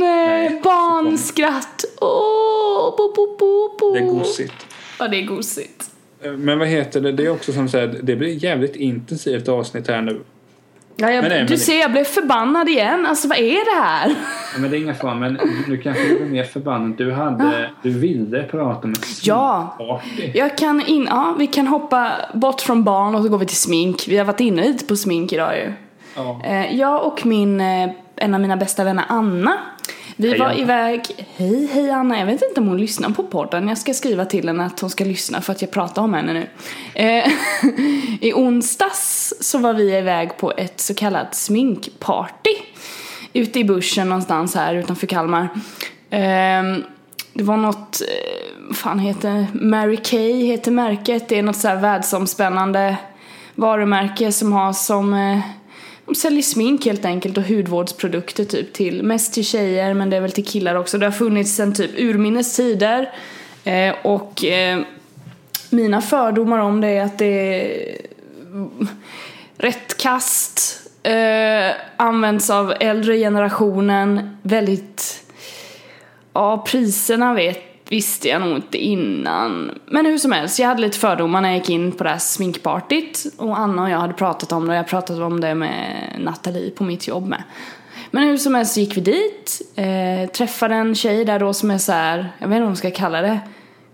[0.00, 1.84] Nej, barnskratt.
[2.00, 3.94] Åh, bo, bo, bo, bo.
[3.94, 4.66] Det är gosigt.
[4.98, 5.90] Ja, det är gosigt.
[6.38, 7.12] Men vad heter det?
[7.12, 10.20] Det är också som säger det blir jävligt intensivt avsnitt här nu.
[10.98, 13.06] Ja, jag, Men nej, men du ser, jag blev förbannad igen.
[13.06, 14.08] Alltså vad är det här?
[14.54, 15.38] Ja, Men det är inga fara, men
[15.68, 16.96] nu kanske du blir mer förbannad.
[16.98, 19.76] Du hade, du ville prata om ett Ja.
[20.34, 23.56] Jag kan in, ja, vi kan hoppa bort från barn och så går vi till
[23.56, 24.04] smink.
[24.08, 25.72] Vi har varit inne lite på smink idag ju.
[26.16, 26.40] Ja.
[26.44, 29.52] Eh, Jag och min, eh, en av mina bästa vänner Anna
[30.16, 30.58] vi Hej, var Anna.
[30.58, 33.68] iväg, hej hej Anna, jag vet inte om hon lyssnar på podden.
[33.68, 36.32] Jag ska skriva till henne att hon ska lyssna för att jag pratar om henne
[36.32, 36.46] nu.
[36.94, 37.32] Eh,
[38.20, 42.50] I onsdags så var vi iväg på ett så kallat sminkparty.
[43.32, 45.48] Ute i bussen någonstans här utanför Kalmar.
[46.10, 46.62] Eh,
[47.32, 51.28] Det var något, eh, vad fan heter Mary Kay heter märket.
[51.28, 52.96] Det är något så här världsomspännande
[53.54, 55.38] varumärke som har som eh,
[56.06, 60.20] de säljer smink helt enkelt och hudvårdsprodukter typ till, mest till tjejer men det är
[60.20, 60.98] väl till killar också.
[60.98, 63.12] Det har funnits sedan typ urminnes tider.
[63.64, 64.80] Eh, och eh,
[65.70, 67.96] mina fördomar om det är att det är
[69.56, 75.22] rätt kast, eh, används av äldre generationen, väldigt
[76.36, 77.58] Ja, priserna vet,
[77.88, 79.78] visste jag nog inte innan.
[79.86, 82.18] Men hur som helst, jag hade lite fördomar när jag gick in på det här
[82.18, 83.26] sminkpartyt.
[83.36, 86.70] Och Anna och jag hade pratat om det och jag pratade om det med Nathalie
[86.70, 87.42] på mitt jobb med.
[88.10, 91.70] Men hur som helst så gick vi dit, eh, träffade en tjej där då som
[91.70, 93.40] är så här, jag vet inte vad man ska kalla det,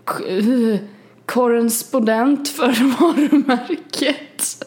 [1.25, 2.67] korrespondent för
[2.99, 4.65] varumärket.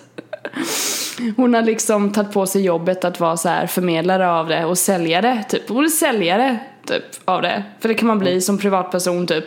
[1.36, 4.78] Hon har liksom tagit på sig jobbet att vara så här förmedlare av det och
[4.78, 5.68] säljare, typ.
[5.68, 7.62] Hon är säljare, typ, av det.
[7.80, 9.44] För det kan man bli som privatperson, typ.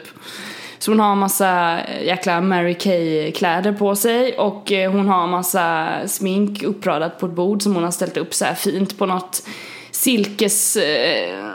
[0.79, 6.63] Så hon har massa jäkla Mary Kay-kläder på sig och eh, hon har massa smink
[6.63, 9.43] uppradat på ett bord som hon har ställt upp så här fint på något
[9.91, 11.45] silkes eh,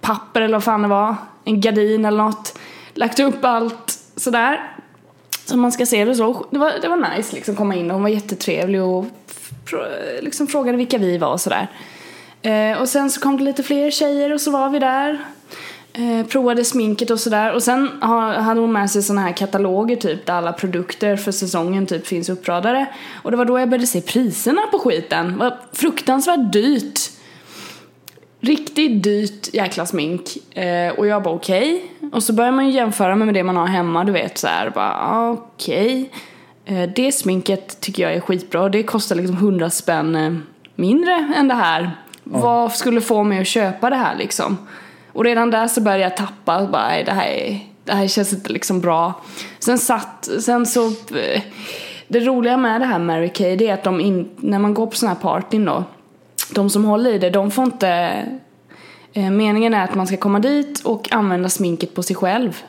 [0.00, 1.14] papper eller vad fan det var.
[1.44, 2.58] En gardin eller något.
[2.94, 4.76] Lagt upp allt sådär.
[5.44, 6.46] Så man ska se det så.
[6.50, 9.04] Det var, det var nice liksom komma in och hon var jättetrevlig och
[10.20, 11.68] liksom frågade vilka vi var och sådär.
[12.42, 15.20] Eh, och sen så kom det lite fler tjejer och så var vi där.
[15.92, 17.54] Eh, provade sminket och sådär.
[17.54, 21.32] Och sen ha, hade hon med sig såna här kataloger typ där alla produkter för
[21.32, 22.86] säsongen typ finns uppradade.
[23.22, 25.32] Och det var då jag började se priserna på skiten.
[25.32, 27.00] Det var fruktansvärt dyrt.
[28.40, 30.56] Riktigt dyrt jäkla smink.
[30.56, 31.84] Eh, och jag bara okej.
[32.12, 35.30] Och så börjar man ju jämföra med det man har hemma, du vet såhär, bara
[35.30, 36.10] okej.
[36.64, 36.82] okej.
[36.82, 38.68] Eh, det sminket tycker jag är skitbra.
[38.68, 40.34] Det kostar liksom 100 spänn eh,
[40.74, 41.90] mindre än det här.
[42.32, 44.58] Vad skulle få mig att köpa det här liksom?
[45.12, 48.32] Och redan där så började jag tappa, bara nej det här, är, det här känns
[48.32, 49.20] inte liksom bra.
[49.58, 51.42] Sen satt, sen så eh,
[52.08, 54.86] det roliga med det här Mary Kay det är att de in, när man går
[54.86, 55.84] på såna här partyn då
[56.54, 57.88] de som håller i det, de får inte...
[59.12, 62.62] Eh, meningen är att man ska komma dit och använda sminket på sig själv.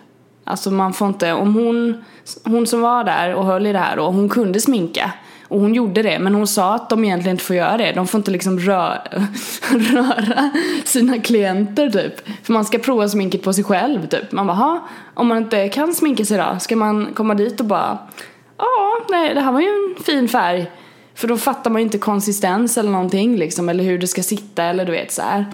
[0.43, 2.03] Alltså man får inte, om hon,
[2.43, 5.11] hon som var där och höll i det här då, hon kunde sminka.
[5.51, 7.91] Och hon gjorde det, men hon sa att de egentligen inte får göra det.
[7.91, 9.01] De får inte liksom röra,
[9.71, 10.51] röra
[10.85, 12.13] sina klienter typ.
[12.43, 14.31] För man ska prova sminket på sig själv typ.
[14.31, 14.79] Man bara,
[15.13, 17.97] om man inte kan sminka sig då, ska man komma dit och bara,
[18.57, 20.71] ja, nej det här var ju en fin färg.
[21.15, 24.63] För då fattar man ju inte konsistens eller någonting liksom, eller hur det ska sitta
[24.63, 25.45] eller du vet så här.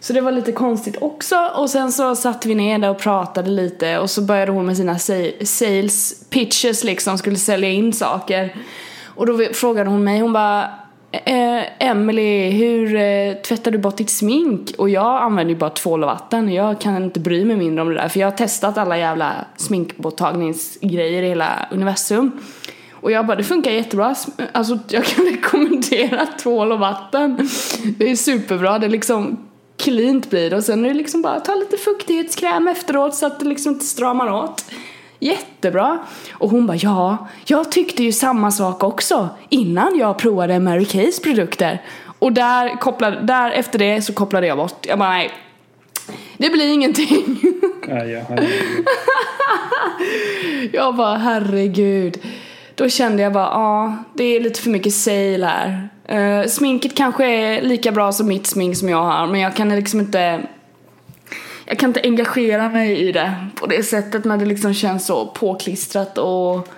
[0.00, 3.50] Så det var lite konstigt också och sen så satt vi ner där och pratade
[3.50, 4.98] lite och så började hon med sina
[5.44, 8.54] sales pitches liksom, skulle sälja in saker.
[9.14, 10.64] Och då frågade hon mig, hon bara
[11.12, 14.74] eh, Emily, hur eh, tvättar du bort ditt smink?
[14.78, 16.52] Och jag använder ju bara tvål och vatten.
[16.52, 18.08] Jag kan inte bry mig mindre om det där.
[18.08, 22.32] För jag har testat alla jävla sminkborttagningsgrejer i hela universum.
[22.92, 24.14] Och jag bara, det funkar jättebra.
[24.52, 27.48] Alltså jag kan rekommendera tvål och vatten.
[27.98, 28.78] Det är superbra.
[28.78, 30.56] Det är liksom cleant blir det.
[30.56, 33.84] Och sen är det liksom bara ta lite fuktighetskräm efteråt så att det liksom inte
[33.84, 34.64] stramar åt.
[35.18, 35.98] Jättebra.
[36.32, 41.22] Och hon bara, ja, jag tyckte ju samma sak också innan jag provade Mary Kays
[41.22, 41.82] produkter.
[42.18, 44.86] Och där, kopplade, där efter det så kopplade jag bort.
[44.86, 45.30] Jag bara, nej.
[46.36, 47.40] Det blir ingenting.
[47.88, 48.04] Ja,
[50.72, 52.18] jag bara herregud.
[52.74, 55.88] Då kände jag bara, ja, det är lite för mycket sale här.
[56.08, 59.76] Eh, sminket kanske är lika bra som mitt smink som jag har, men jag kan
[59.76, 60.40] liksom inte
[61.66, 65.26] jag kan inte engagera mig i det på det sättet när det liksom känns så
[65.26, 66.68] påklistrat och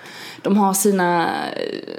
[0.41, 1.29] de har sina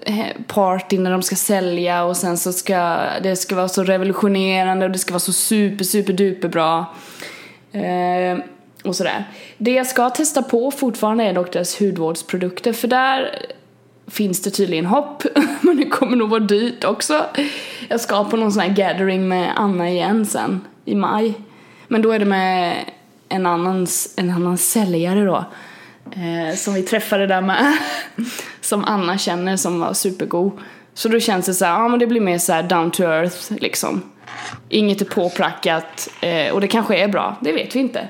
[0.02, 4.86] eh, party när de ska sälja och sen så ska det ska vara så revolutionerande
[4.86, 6.94] och det ska vara så super super duper bra.
[7.72, 8.38] Eh,
[8.84, 9.24] och sådär.
[9.58, 13.46] Det jag ska testa på fortfarande är dock deras hudvårdsprodukter för där
[14.06, 15.22] finns det tydligen hopp.
[15.60, 17.24] Men det kommer nog vara dyrt också.
[17.88, 21.34] Jag ska på någon sån här gathering med Anna igen sen i maj.
[21.88, 22.84] Men då är det med
[23.28, 23.86] en annan,
[24.16, 25.44] en annan säljare då.
[26.10, 27.78] Eh, som vi träffade där med.
[28.60, 30.52] som Anna känner som var supergod.
[30.94, 33.02] Så då känns det så här, ja men det blir mer så här down to
[33.02, 34.02] earth liksom.
[34.68, 38.08] Inget är påprackat eh, och det kanske är bra, det vet vi inte.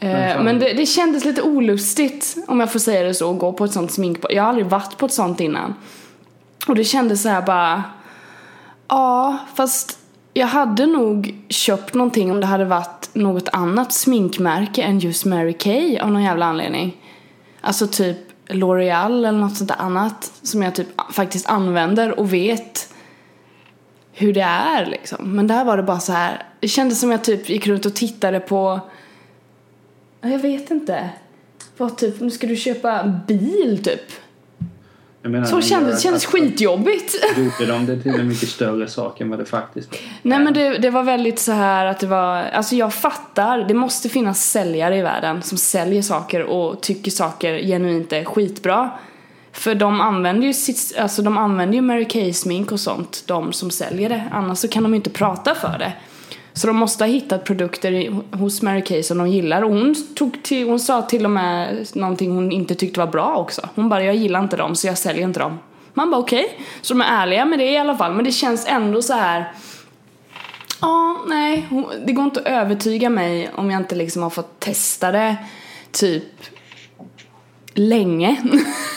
[0.00, 3.52] Eh, men det, det kändes lite olustigt, om jag får säga det så, att gå
[3.52, 4.18] på ett sånt smink.
[4.30, 5.74] Jag har aldrig varit på ett sånt innan.
[6.66, 7.82] Och det kändes så här bara...
[8.88, 9.98] Ja, fast
[10.34, 15.52] jag hade nog köpt någonting om det hade varit något annat sminkmärke än just Mary
[15.52, 16.96] Kay av någon jävla anledning.
[17.60, 18.16] Alltså typ
[18.48, 22.94] L'Oreal eller något sånt där annat som jag typ faktiskt använder och vet
[24.12, 25.36] hur det är liksom.
[25.36, 26.42] Men där var det bara så här.
[26.60, 28.80] Det kändes som jag typ gick runt och tittade på
[30.20, 31.10] Jag vet inte.
[31.76, 34.23] Vad typ, nu ska du köpa bil typ?
[35.28, 37.14] Menar, Så de kändes, det kändes skitjobbigt.
[37.36, 40.00] Gjorde de det till en mycket större sak än vad det faktiskt är?
[40.22, 43.74] Nej men det, det var väldigt så här att det var, alltså jag fattar, det
[43.74, 48.90] måste finnas säljare i världen som säljer saker och tycker saker genuint är skitbra.
[49.52, 53.52] För de använder ju sitt, alltså de använder ju Mary Kay smink och sånt, de
[53.52, 54.24] som säljer det.
[54.32, 55.92] Annars så kan de ju inte prata för det.
[56.56, 59.62] Så de måste ha hittat produkter hos Mary Kay som de gillar.
[59.62, 63.36] Och hon, tog till, hon sa till och med någonting hon inte tyckte var bra
[63.36, 63.68] också.
[63.74, 65.58] Hon bara, jag gillar inte dem så jag säljer inte dem.
[65.94, 66.58] Man bara okej.
[66.80, 68.14] Så de är ärliga med det i alla fall.
[68.14, 69.52] Men det känns ändå så här.
[70.80, 71.68] Ja, nej.
[72.06, 75.36] Det går inte att övertyga mig om jag inte liksom har fått testa det
[75.92, 76.32] typ
[77.74, 78.36] länge.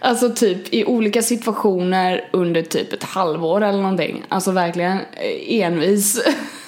[0.00, 4.22] alltså typ i olika situationer under typ ett halvår eller någonting.
[4.28, 6.22] Alltså verkligen eh, envis.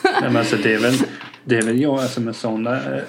[0.04, 0.94] Nej, men alltså, det, är väl,
[1.44, 2.76] Det är väl jag alltså med sådana.
[2.76, 3.02] eh,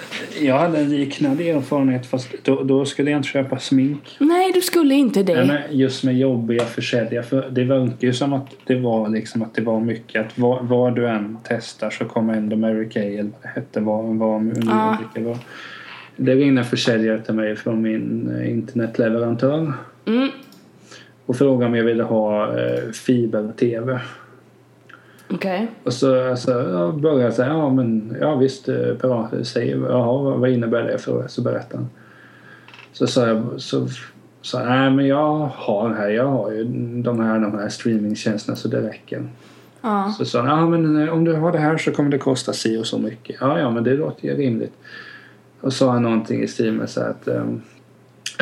[0.45, 4.15] Jag hade en liknande erfarenhet fast då, då skulle jag inte köpa smink.
[4.19, 5.35] Nej, du skulle inte det.
[5.35, 7.23] Nej, men just med jobbiga försäljare.
[7.23, 10.65] För det verkar ju som att det var liksom att det var mycket att vad,
[10.67, 14.51] vad du än testar så kommer ändå Mary Kay eller vad det hette var, var
[14.65, 14.97] Ja.
[15.15, 15.37] det var.
[16.15, 19.73] Det ringde en försäljare till mig från min eh, internetleverantör
[20.11, 20.29] Mm.
[21.25, 23.99] och frågade om jag ville ha eh, fiber-tv.
[25.33, 25.67] Okej.
[25.83, 30.49] Och så alltså, jag började säga, ja men ja visst, eh, bra, säg, jaha, vad-
[30.49, 31.89] innebär det för Så berättade han.
[32.93, 33.87] Så sa jag, så
[34.41, 36.63] sa jag, nej men jag har här, jag har ju
[37.03, 39.23] de här, de här streamingtjänsterna så det räcker.
[39.81, 40.13] Ja.
[40.17, 42.53] Så sa han, ja men eh, om du har det här så kommer det kosta
[42.53, 43.35] si och så mycket.
[43.39, 44.73] Ja, ja men det låter ju rimligt.
[45.61, 47.61] Och så sa han någonting i stil med så att, ehm,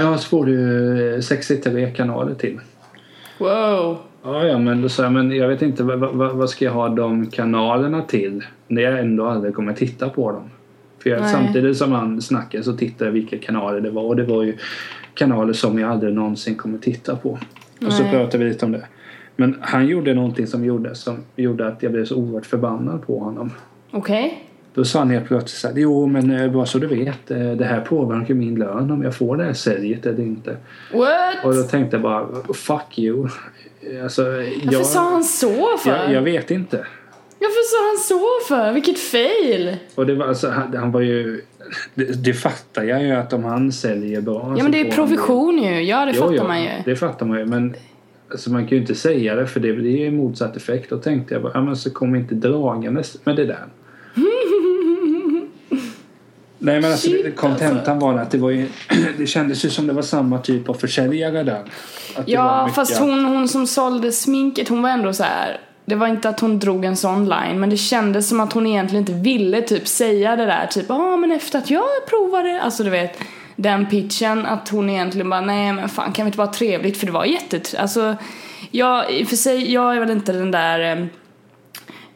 [0.02, 2.60] ja så får du eh, 63 kanaler till.
[3.38, 3.98] Wow.
[4.24, 6.72] Ja, ja, men då sa jag, men jag vet inte vad, vad, vad ska jag
[6.72, 10.50] ha de kanalerna till när jag ändå aldrig kommer titta på dem.
[11.04, 11.32] För jag, Nej.
[11.32, 14.58] samtidigt som han snackade så tittade jag vilka kanaler det var och det var ju
[15.14, 17.40] kanaler som jag aldrig någonsin kommer titta på.
[17.86, 18.12] Och så Nej.
[18.12, 18.86] pratade vi lite om det.
[19.36, 23.20] Men han gjorde någonting som gjorde, som gjorde att jag blev så oerhört förbannad på
[23.20, 23.52] honom.
[23.92, 24.49] Okej.
[24.74, 27.52] Då sa han helt plötsligt så här, jo men eh, bara så du vet, eh,
[27.52, 30.58] det här påverkar min lön om jag får det här säljet eller inte.
[30.94, 31.46] What?
[31.46, 33.28] Och då tänkte jag bara, fuck you.
[34.04, 35.90] Alltså, Varför jag, sa han så för?
[35.90, 36.86] jag, jag vet inte.
[37.40, 38.74] Varför sa han så för?
[38.74, 39.78] Vilket fail!
[39.96, 41.42] Och det var, alltså, han, han var ju...
[41.94, 45.64] Det, det fattar jag ju att om han säljer bra Ja men det är provision
[45.64, 45.82] ju.
[45.82, 46.70] Ja det Jo, fattar jo, man ju.
[46.86, 47.46] Det fattar man ju.
[47.46, 47.76] Men
[48.32, 50.90] alltså, man kan ju inte säga det för det, det är ju motsatt effekt.
[50.90, 53.66] Då tänkte jag bara, ja men så kom inte dragandes med det där.
[56.60, 58.68] Nej men alltså Shit, det- kontentan var att det var ju,
[59.18, 61.64] Det kändes ju som det var samma typ av försäljare där.
[62.26, 65.60] Ja fast hon, hon som sålde sminket hon var ändå så här.
[65.86, 68.68] Det var inte att hon drog en sån line men det kändes som att hon
[68.68, 72.62] egentligen inte ville typ säga det där typ ja ah, men efter att jag provade
[72.62, 73.20] alltså du vet
[73.56, 77.06] den pitchen att hon egentligen bara nej men fan kan vi inte vara trevligt för
[77.06, 78.16] det var jättet alltså
[78.72, 81.06] jag i och för sig jag är väl inte den där eh,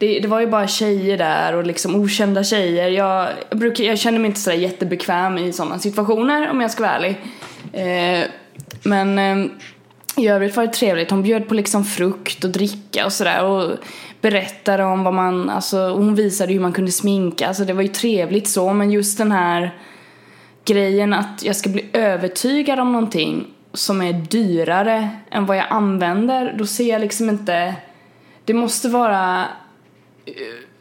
[0.06, 2.88] det, det var ju bara tjejer där och liksom okända tjejer.
[2.88, 6.82] Jag, jag, brukar, jag känner mig inte sådär jättebekväm i sådana situationer om jag ska
[6.82, 7.16] vara ärlig.
[7.72, 8.28] Eh,
[8.82, 9.50] men eh,
[10.16, 11.10] i övrigt var det trevligt.
[11.10, 13.76] Hon bjöd på liksom frukt och dricka och sådär och
[14.20, 17.48] berättade om vad man, alltså hon visade hur man kunde sminka.
[17.48, 19.74] Alltså det var ju trevligt så men just den här
[20.64, 26.54] grejen att jag ska bli övertygad om någonting som är dyrare än vad jag använder,
[26.58, 27.74] då ser jag liksom inte
[28.44, 29.44] det måste vara
[30.26, 30.32] Eh,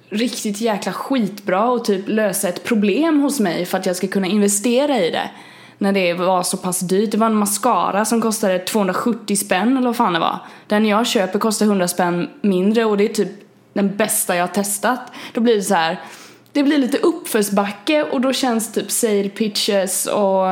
[0.10, 4.28] riktigt jäkla skitbra och typ lösa ett problem hos mig för att jag ska kunna
[4.28, 5.30] investera i det.
[5.78, 7.12] När det var så pass dyrt.
[7.12, 10.40] Det var en mascara som kostade 270 spänn eller vad fan det var.
[10.68, 13.30] Den jag köper kostar 100 spänn mindre och det är typ
[13.74, 15.12] den bästa jag har testat.
[15.34, 16.00] Då blir det så här.
[16.52, 20.48] Det blir lite uppförsbacke och då känns typ sale pitches och,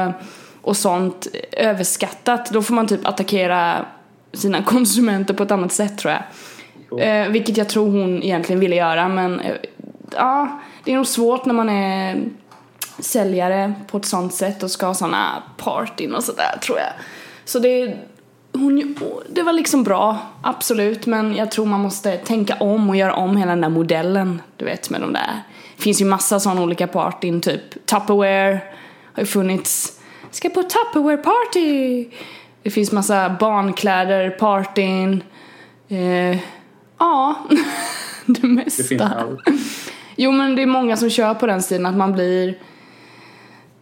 [0.61, 2.51] och sånt överskattat.
[2.51, 3.85] Då får man typ attackera
[4.33, 6.23] sina konsumenter på ett annat sätt tror jag.
[6.99, 9.55] Eh, vilket jag tror hon egentligen ville göra men eh,
[10.11, 12.23] ja, det är nog svårt när man är
[12.99, 16.89] säljare på ett sånt sätt och ska ha såna partyn och sådär tror jag.
[17.45, 17.97] Så det,
[18.53, 18.95] hon,
[19.29, 23.37] det var liksom bra, absolut, men jag tror man måste tänka om och göra om
[23.37, 25.41] hela den där modellen, du vet med de där.
[25.77, 28.59] Det finns ju massa sådana olika partyn, typ Tupperware
[29.13, 29.99] har ju funnits.
[30.31, 32.05] Ska på Tupperware party!
[32.63, 35.23] Det finns massa barnkläder, partyn.
[35.89, 36.37] Eh,
[37.01, 37.35] ja,
[38.25, 38.81] det mesta.
[38.81, 39.39] Det finns allt.
[40.15, 42.57] Jo men det är många som kör på den stilen att man blir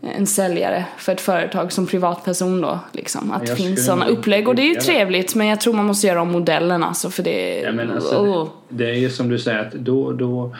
[0.02, 3.32] en säljare för ett företag som privatperson då liksom.
[3.32, 6.08] Att det finns sådana upplägg och det är ju trevligt men jag tror man måste
[6.08, 8.50] göra om modellen alltså för det Ja, men alltså, oh.
[8.70, 10.56] det, det är ju som du säger att då, då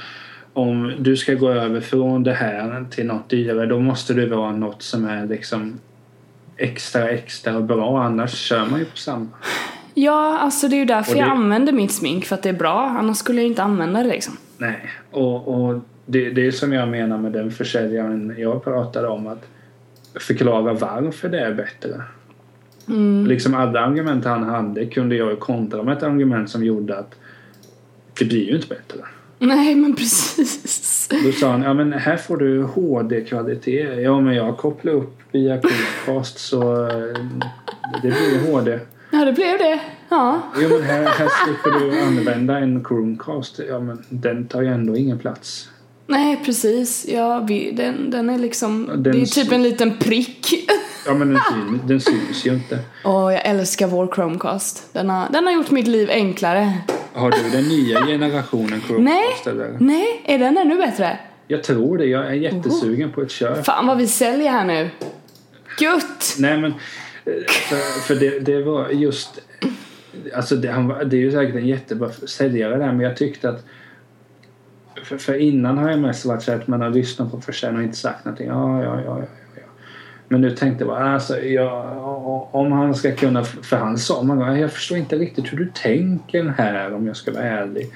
[0.54, 4.52] om du ska gå över från det här till något dyrare då måste det vara
[4.52, 5.80] något som är liksom
[6.58, 9.28] extra extra bra annars kör man ju på samma.
[10.04, 12.54] Ja alltså det är ju därför det- jag använder mitt smink för att det är
[12.54, 14.38] bra annars skulle jag inte använda det liksom.
[14.58, 19.28] Nej, och, och det, det är som jag menar med den försäljaren jag pratade om
[19.28, 19.46] att
[20.20, 22.02] förklara varför det är bättre.
[23.28, 27.16] Liksom alla argument han hade kunde jag ju kontra med ett argument som gjorde att
[28.20, 29.00] det blir ju inte bättre.
[29.40, 31.10] Nej men precis.
[31.26, 34.02] Då sa han, ja men här får du HD-kvalitet.
[34.02, 36.86] Ja men jag kopplar upp via Chromecast så
[38.02, 38.80] det blir HD.
[39.12, 39.80] Ja det blev det.
[40.10, 40.42] Ja.
[40.62, 43.60] Jo men här, här slipper du använda en Chromecast.
[43.70, 45.70] Ja men den tar ju ändå ingen plats.
[46.08, 47.06] Nej precis.
[47.10, 50.70] Ja, vi, den, den är liksom, Den det är typ en liten prick.
[51.06, 52.80] Ja men den, syn, den syns ju inte.
[53.06, 54.94] Åh, jag älskar vår Chromecast.
[54.94, 56.74] Den har, den har gjort mitt liv enklare.
[57.14, 59.78] Har du den nya generationen Nej, Chromecast eller?
[59.80, 61.20] nej, är den ännu bättre?
[61.48, 62.06] Jag tror det.
[62.06, 63.66] Jag är jättesugen på ett köp.
[63.66, 64.90] Fan vad vi säljer här nu.
[65.80, 66.36] Gött!
[66.38, 66.74] Nej men,
[67.48, 69.42] för, för det, det var just...
[70.36, 73.66] Alltså det, han, det är ju säkert en jättebra säljare där men jag tyckte att
[75.04, 77.84] för, för innan har jag mest varit så att man har lyssnat på försäljaren och
[77.84, 78.48] inte sagt någonting.
[78.48, 79.62] Ja, ja, ja, ja, ja.
[80.28, 81.98] Men nu tänkte jag bara, alltså, jag,
[82.52, 85.72] om han ska kunna, för han sa många gånger, jag förstår inte riktigt hur du
[85.74, 87.88] tänker här om jag ska vara ärlig.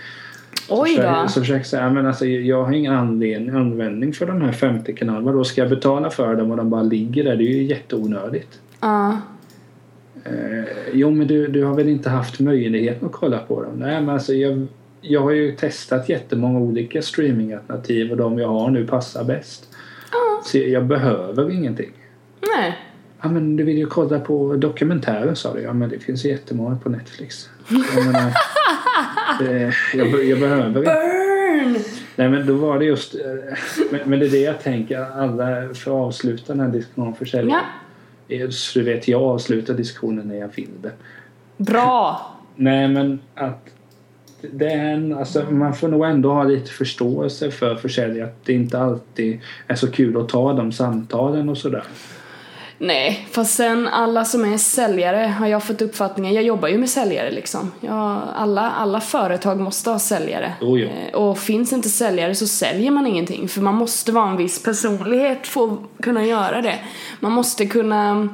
[0.69, 1.27] Oj då.
[1.27, 4.95] så försöker jag säga, men alltså, jag har ingen anledning, användning för de här 50
[4.95, 5.31] kanalerna.
[5.31, 7.35] Då ska jag betala för dem och de bara ligger där?
[7.35, 8.59] Det är ju jätteonödigt.
[8.83, 9.17] Ja.
[10.23, 10.63] Eh,
[10.93, 13.73] jo men du, du har väl inte haft möjligheten att kolla på dem?
[13.75, 14.67] Nej men alltså jag,
[15.01, 19.69] jag har ju testat jättemånga olika streamingalternativ och de jag har nu passar bäst.
[20.45, 21.91] Så jag behöver ingenting.
[22.55, 22.77] Nej.
[23.21, 25.61] Ja men du vill ju kolla på dokumentärer sa du.
[25.61, 27.49] Ja men det finns jättemånga på Netflix.
[27.95, 28.31] Jag menar,
[29.39, 30.79] det, jag, jag behöver inte.
[30.79, 31.75] Burn!
[32.15, 33.21] Nej men då var det just, eh,
[33.91, 37.15] men, men det är det jag tänker, alla för att avsluta den här diskussionen om
[37.15, 37.55] försäljning.
[37.55, 37.61] Eh,
[38.49, 40.91] Så du vet, jag avslutar diskussionen när jag vill det.
[41.57, 42.21] Bra!
[42.55, 43.69] Nej men att
[44.51, 48.53] det är en, alltså, man får nog ändå ha lite förståelse för försäljare att det
[48.53, 51.83] inte alltid är så kul att ta de samtalen och sådär.
[52.77, 56.89] Nej, fast sen alla som är säljare har jag fått uppfattningen, jag jobbar ju med
[56.89, 57.71] säljare liksom.
[57.81, 60.53] Jag, alla, alla företag måste ha säljare.
[60.61, 60.77] Jo.
[60.77, 63.47] Eh, Och finns inte säljare så säljer man ingenting.
[63.47, 66.79] För man måste vara en viss personlighet för att kunna göra det.
[67.19, 68.27] Man måste kunna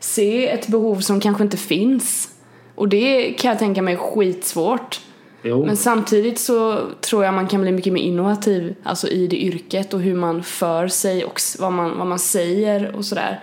[0.00, 2.28] se ett behov som kanske inte finns.
[2.74, 5.00] Och det kan jag tänka mig är skitsvårt.
[5.42, 9.36] Jo, Men samtidigt så tror jag man kan bli mycket mer innovativ alltså i det
[9.36, 13.40] yrket och hur man för sig och vad man, vad man säger och sådär.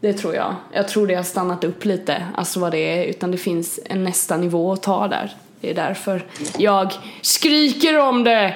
[0.00, 0.54] Det tror jag.
[0.72, 4.04] Jag tror det har stannat upp lite, alltså vad det är, utan det finns en
[4.04, 5.36] nästa nivå att ta där.
[5.60, 6.24] Det är därför
[6.58, 6.92] jag
[7.22, 8.54] skriker om det!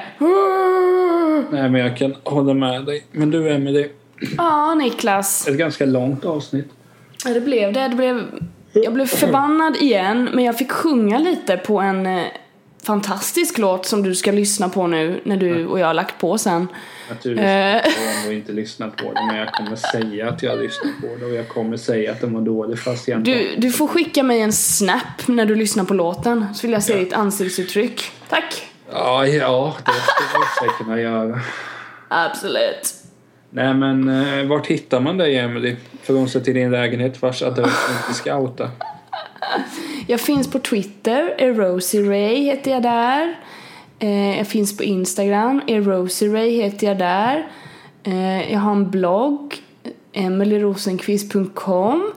[1.51, 3.07] nej men jag kan hålla med dig.
[3.13, 3.89] Men du Emelie,
[4.37, 5.49] Ja, Niklas.
[5.49, 6.69] ett ganska långt avsnitt.
[7.25, 7.89] Ja, det blev det.
[7.89, 8.27] det blev,
[8.73, 12.23] jag blev förbannad igen, men jag fick sjunga lite på en eh,
[12.83, 16.39] fantastisk låt som du ska lyssna på nu när du och jag har lagt på
[16.39, 16.69] sen.
[17.11, 17.83] Naturligtvis Eh.
[18.21, 21.07] har jag inte lyssnat på det men jag kommer säga att jag har lyssnat på
[21.21, 23.87] det och jag kommer säga att den var dålig fast jag inte Du, du får
[23.87, 28.11] skicka mig en snap när du lyssnar på låten så vill jag se ditt ansiktsuttryck.
[28.29, 28.67] Tack!
[28.93, 31.41] Ja, ja det skulle jag säkert kunna göra.
[32.09, 32.95] Absolut.
[33.51, 35.37] Nej men eh, vart hittar man dig
[36.07, 38.71] hon sig till din lägenhet vars adress vi inte ska outa.
[40.07, 43.39] Jag finns på Twitter, erosieray heter jag där.
[44.01, 47.49] Eh, jag finns på Instagram, erosieray heter jag där.
[48.03, 49.57] Eh, jag har en blogg,
[50.13, 52.13] emilyrosenqvist.com.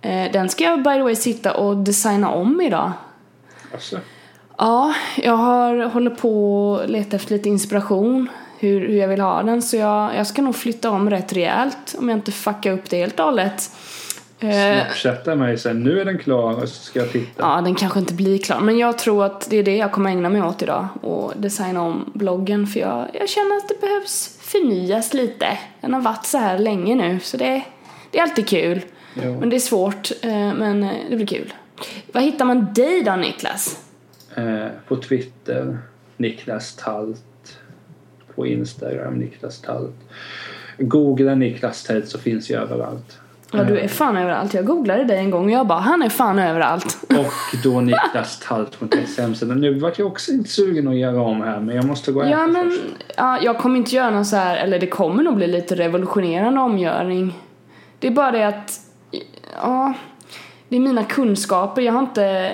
[0.00, 2.92] Eh, den ska jag by the way sitta och designa om idag.
[3.72, 3.98] Alltså,
[4.58, 9.42] Ja, jag har, håller på att leta efter lite inspiration hur, hur jag vill ha
[9.42, 12.90] den så jag, jag ska nog flytta om rätt rejält om jag inte fuckar upp
[12.90, 13.70] det helt och hållet.
[14.44, 15.82] Eh, snapchatta mig sen.
[15.82, 17.42] Nu är den klar och så ska jag titta.
[17.42, 18.60] Ja, den kanske inte blir klar.
[18.60, 20.88] Men jag tror att det är det jag kommer ägna mig åt idag.
[21.02, 22.66] Och designa om bloggen.
[22.66, 25.58] För jag, jag känner att det behövs förnyas lite.
[25.80, 27.20] Den har varit så här länge nu.
[27.20, 27.62] Så det,
[28.10, 28.80] det är alltid kul.
[29.22, 29.36] Jo.
[29.40, 30.10] Men det är svårt.
[30.22, 31.52] eh, Men eh, det blir kul.
[32.12, 33.78] Var hittar man dig då Niklas?
[34.36, 35.78] Eh, på Twitter,
[36.16, 37.20] Niklas Talt.
[38.34, 39.94] På Instagram, Niklas Talt.
[40.78, 43.18] Googla Niklas Talt så finns jag överallt.
[43.56, 44.54] Ja, du är fan överallt.
[44.54, 46.98] Jag googlade dig en gång och jag bara, han är fan överallt.
[47.08, 49.60] Och då niklastalt.se hemsidan.
[49.60, 52.26] Nu vart jag också inte sugen att göra om här men jag måste gå och
[52.26, 52.82] äta Ja, men först.
[53.16, 56.60] ja, jag kommer inte göra någon så här, eller det kommer nog bli lite revolutionerande
[56.60, 57.34] omgörning.
[57.98, 58.80] Det är bara det att,
[59.62, 59.94] ja,
[60.68, 61.82] det är mina kunskaper.
[61.82, 62.52] Jag har inte,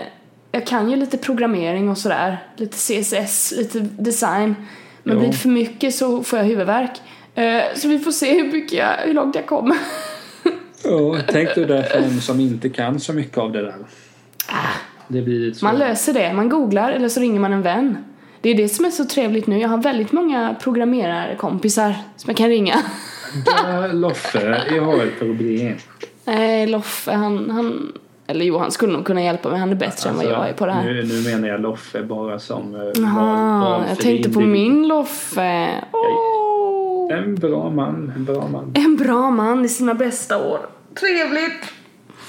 [0.53, 4.55] jag kan ju lite programmering och sådär, lite CSS, lite design.
[5.03, 5.21] Men Jo.
[5.21, 6.91] blir det för mycket så får jag huvudvärk.
[7.35, 9.77] Eh, Så vi får se hur, mycket jag, hur långt jag kommer.
[10.85, 13.75] Ja, tänk du där för en som inte kan så mycket av det där.
[15.09, 15.65] Det blir så.
[15.65, 17.97] Man löser det, man googlar eller så ringer man en vän.
[18.41, 19.59] Det är det som är så trevligt nu.
[19.59, 22.75] Jag har väldigt många programmerarkompisar som jag kan ringa.
[23.93, 25.75] Loffe, jag har ett problem.
[26.25, 27.93] Nej, Loffe han, han...
[28.27, 29.59] Eller jo, han skulle nog kunna hjälpa mig.
[29.61, 30.85] Han är bättre än vad jag är på det här.
[30.85, 34.89] Nu, nu menar jag Loffe bara som eh, val- Jaha, valfri jag tänkte på min
[34.89, 35.69] Loffe.
[35.93, 36.50] Åh,
[37.11, 38.73] En bra man, en bra man.
[38.75, 40.61] en bra man i sina bästa år.
[41.01, 41.73] Trevligt!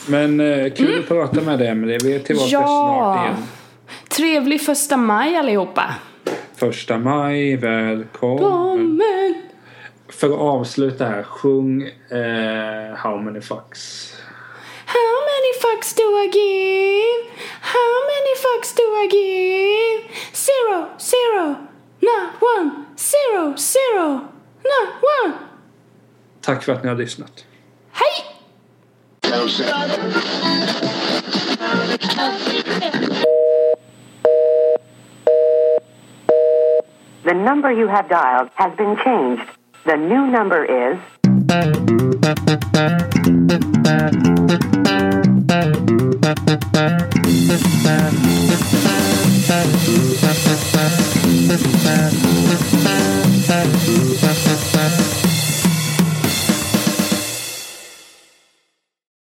[0.08, 1.98] Men eh, kul att prata med dig Emelie.
[2.04, 2.60] Vi är tillbaka Ja.
[2.68, 3.48] snart igen.
[4.10, 5.84] Trevlig första maj allihopa.
[6.56, 8.38] Första maj, välkommen.
[8.40, 9.34] Kommer.
[10.10, 14.14] För att avsluta här, sjung eh, How many fucks.
[14.86, 17.30] How many fucks do I give?
[17.62, 20.16] How many fucks do I give?
[20.34, 21.46] Zero, zero,
[22.00, 23.54] not one, zero.
[23.58, 24.20] zero,
[24.64, 25.34] Nej,
[26.42, 27.46] Tack för att ni har lyssnat.
[27.92, 28.26] Hej!
[37.24, 39.48] The number you have dialed has been changed.
[39.86, 40.98] The new number is